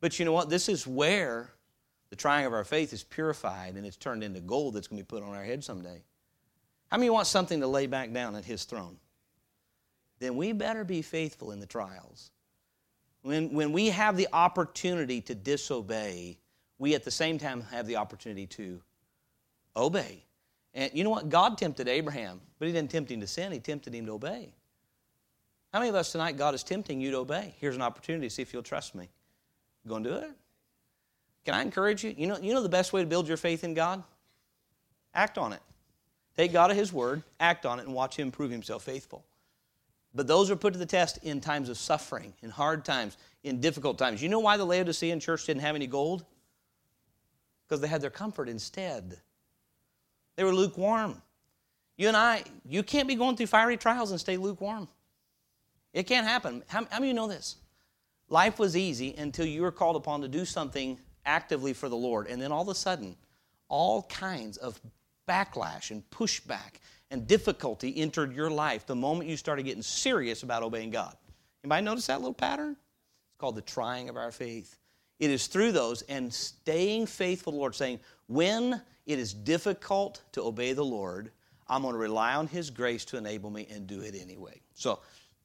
[0.00, 0.48] But you know what?
[0.48, 1.50] This is where
[2.10, 5.04] the trying of our faith is purified and it's turned into gold that's going to
[5.04, 6.02] be put on our head someday.
[6.90, 8.98] How many want something to lay back down at His throne?
[10.18, 12.30] Then we better be faithful in the trials.
[13.22, 16.38] When, when we have the opportunity to disobey,
[16.78, 18.80] we at the same time have the opportunity to
[19.76, 20.24] obey.
[20.74, 21.28] And you know what?
[21.28, 24.52] God tempted Abraham, but He didn't tempt him to sin, He tempted him to obey.
[25.72, 27.54] How many of us tonight, God is tempting you to obey?
[27.58, 29.08] Here's an opportunity to see if you'll trust me.
[29.84, 30.30] You going to do it?
[31.44, 32.14] Can I encourage you?
[32.16, 34.02] You know, you know the best way to build your faith in God?
[35.14, 35.60] Act on it.
[36.36, 39.24] Take God at His word, act on it, and watch Him prove Himself faithful.
[40.14, 43.60] But those are put to the test in times of suffering, in hard times, in
[43.60, 44.22] difficult times.
[44.22, 46.24] You know why the Laodicean church didn't have any gold?
[47.66, 49.18] Because they had their comfort instead.
[50.36, 51.20] They were lukewarm.
[51.96, 54.88] You and I, you can't be going through fiery trials and stay lukewarm.
[55.92, 56.62] It can't happen.
[56.66, 57.56] How, how many of you know this?
[58.28, 62.26] Life was easy until you were called upon to do something actively for the Lord.
[62.26, 63.16] And then all of a sudden,
[63.68, 64.80] all kinds of
[65.28, 66.78] backlash and pushback
[67.10, 71.16] and difficulty entered your life the moment you started getting serious about obeying God.
[71.62, 72.72] Anybody notice that little pattern?
[72.72, 74.78] It's called the trying of our faith.
[75.20, 80.22] It is through those and staying faithful to the Lord, saying, when it is difficult
[80.32, 81.30] to obey the Lord,
[81.68, 84.60] I'm going to rely on His grace to enable me and do it anyway.
[84.74, 85.00] So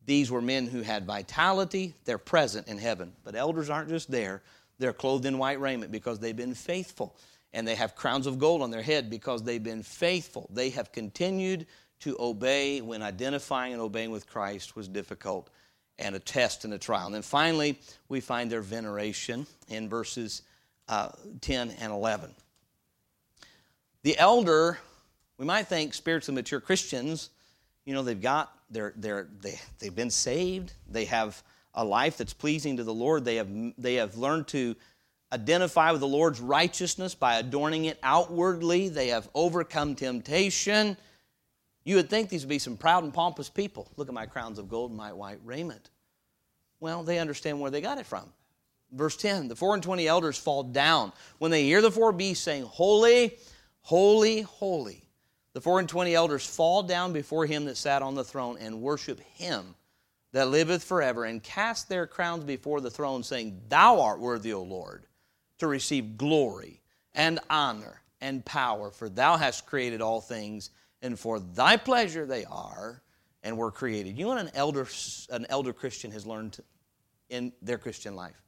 [0.05, 1.93] these were men who had vitality.
[2.05, 3.14] They're present in heaven.
[3.24, 4.41] But elders aren't just there,
[4.80, 7.16] they're clothed in white raiment because they've been faithful.
[7.54, 10.50] And they have crowns of gold on their head because they've been faithful.
[10.54, 11.66] They have continued
[12.02, 15.50] to obey when identifying and obeying with Christ was difficult
[15.97, 17.08] and a test and a trial.
[17.08, 20.43] And then finally, we find their veneration in verses
[20.88, 21.10] uh,
[21.41, 22.34] 10 and 11.
[24.04, 24.80] The elder,
[25.38, 27.30] we might think spiritually mature Christians,
[27.86, 31.43] you know, they've got, they're, they're, they, they've been saved, they have
[31.74, 34.76] a life that's pleasing to the Lord, they have, they have learned to
[35.32, 40.97] identify with the Lord's righteousness by adorning it outwardly, they have overcome temptation.
[41.84, 43.91] You would think these would be some proud and pompous people.
[43.95, 45.89] Look at my crowns of gold and my white raiment.
[46.80, 48.32] Well, they understand where they got it from.
[48.91, 52.43] Verse 10 The four and twenty elders fall down when they hear the four beasts
[52.43, 53.38] saying, Holy,
[53.82, 55.03] holy, holy.
[55.53, 58.82] The four and twenty elders fall down before him that sat on the throne and
[58.82, 59.75] worship him
[60.32, 64.61] that liveth forever and cast their crowns before the throne, saying, Thou art worthy, O
[64.61, 65.05] Lord,
[65.60, 66.82] to receive glory
[67.14, 72.45] and honor and power, for thou hast created all things, and for thy pleasure they
[72.45, 73.01] are
[73.43, 74.18] and were created.
[74.18, 74.88] You know what an elder,
[75.30, 76.60] an elder Christian has learned
[77.30, 78.41] in their Christian life?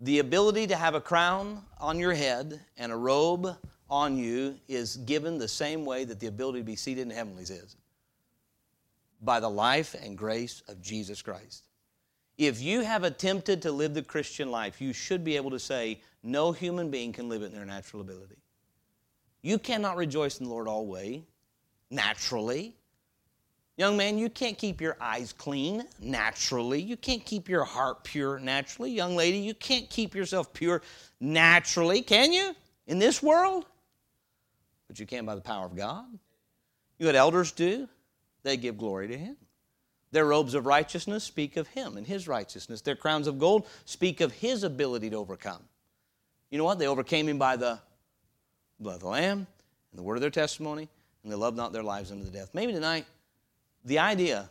[0.00, 3.54] The ability to have a crown on your head and a robe
[3.90, 7.50] on you is given the same way that the ability to be seated in heavenlies
[7.50, 7.76] is
[9.20, 11.64] by the life and grace of Jesus Christ.
[12.40, 16.00] If you have attempted to live the Christian life, you should be able to say,
[16.22, 18.38] no human being can live it in their natural ability.
[19.42, 21.20] You cannot rejoice in the Lord always,
[21.90, 22.74] naturally.
[23.76, 26.80] Young man, you can't keep your eyes clean naturally.
[26.80, 28.90] You can't keep your heart pure naturally.
[28.90, 30.80] Young lady, you can't keep yourself pure
[31.20, 32.56] naturally, can you?
[32.86, 33.66] In this world?
[34.88, 36.06] But you can by the power of God.
[36.98, 37.86] You what elders do?
[38.44, 39.36] They give glory to Him.
[40.12, 42.80] Their robes of righteousness speak of Him and His righteousness.
[42.80, 45.62] Their crowns of gold speak of His ability to overcome.
[46.50, 46.78] You know what?
[46.78, 47.78] They overcame Him by the
[48.80, 49.46] blood of the Lamb
[49.90, 50.88] and the word of their testimony,
[51.22, 52.50] and they loved not their lives unto the death.
[52.54, 53.06] Maybe tonight,
[53.84, 54.50] the idea,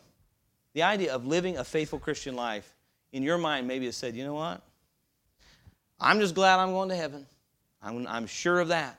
[0.72, 2.74] the idea of living a faithful Christian life
[3.12, 4.62] in your mind maybe has said, you know what?
[5.98, 7.26] I'm just glad I'm going to heaven.
[7.82, 8.98] I'm, I'm sure of that.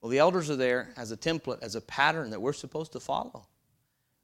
[0.00, 3.00] Well, the elders are there as a template, as a pattern that we're supposed to
[3.00, 3.46] follow.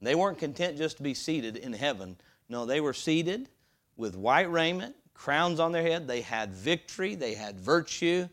[0.03, 2.17] They weren't content just to be seated in heaven.
[2.49, 3.49] No, they were seated
[3.97, 6.09] with white raiment, crowns on their head.
[6.09, 8.29] They had victory, they had virtue,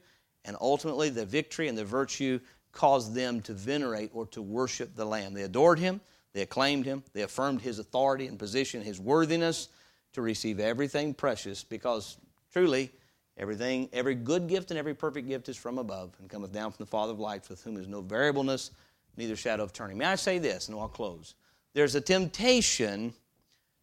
[0.45, 2.39] and ultimately the victory and the virtue
[2.71, 5.33] caused them to venerate or to worship the Lamb.
[5.33, 5.99] They adored him,
[6.33, 9.69] they acclaimed him, they affirmed his authority and position, his worthiness
[10.13, 12.17] to receive everything precious because
[12.51, 12.91] truly
[13.37, 16.83] everything every good gift and every perfect gift is from above and cometh down from
[16.85, 18.71] the Father of lights with whom is no variableness
[19.17, 19.97] neither shadow of turning.
[19.97, 21.35] May I say this and I'll close
[21.77, 23.13] there's a temptation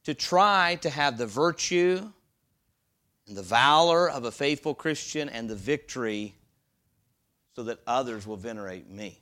[0.03, 2.01] to try to have the virtue
[3.29, 6.35] and the valor of a faithful Christian and the victory
[7.55, 9.21] so that others will venerate me.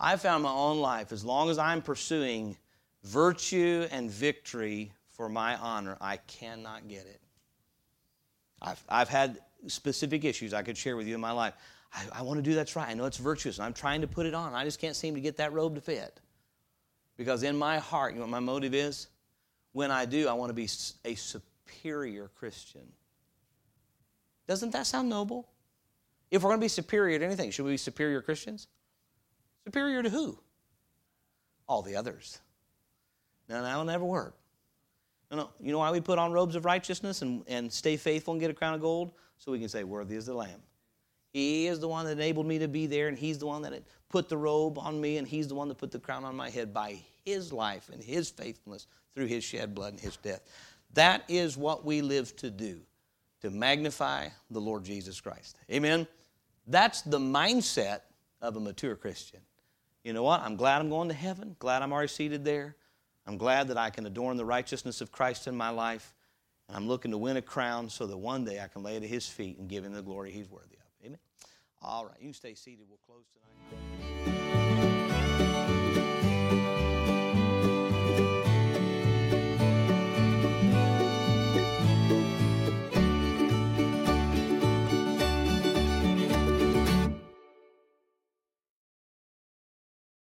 [0.00, 2.56] I found my own life, as long as I'm pursuing
[3.04, 7.20] virtue and victory for my honor, I cannot get it.
[8.60, 9.38] I've, I've had
[9.68, 11.54] specific issues I could share with you in my life.
[11.94, 12.88] I, I want to do that's right.
[12.88, 14.54] I know it's virtuous, and I'm trying to put it on.
[14.54, 16.18] I just can't seem to get that robe to fit.
[17.20, 19.08] Because in my heart, you know what my motive is?
[19.72, 20.66] When I do, I want to be
[21.04, 22.80] a superior Christian.
[24.48, 25.46] Doesn't that sound noble?
[26.30, 28.68] If we're going to be superior to anything, should we be superior Christians?
[29.66, 30.38] Superior to who?
[31.68, 32.38] All the others.
[33.50, 34.34] No, that will never work.
[35.30, 35.50] No, no.
[35.60, 38.50] You know why we put on robes of righteousness and, and stay faithful and get
[38.50, 39.12] a crown of gold?
[39.36, 40.62] So we can say, Worthy is the Lamb.
[41.34, 43.82] He is the one that enabled me to be there, and He's the one that
[44.08, 46.48] put the robe on me, and He's the one that put the crown on my
[46.48, 50.42] head by His life and His faithfulness through His shed blood and His death.
[50.94, 52.80] That is what we live to do,
[53.42, 55.56] to magnify the Lord Jesus Christ.
[55.70, 56.06] Amen?
[56.66, 58.00] That's the mindset
[58.40, 59.40] of a mature Christian.
[60.04, 60.40] You know what?
[60.40, 62.76] I'm glad I'm going to heaven, glad I'm already seated there.
[63.26, 66.14] I'm glad that I can adorn the righteousness of Christ in my life.
[66.68, 69.02] And I'm looking to win a crown so that one day I can lay it
[69.02, 71.06] at his feet and give him the glory he's worthy of.
[71.06, 71.18] Amen?
[71.82, 72.86] All right, you can stay seated.
[72.88, 74.39] We'll close tonight.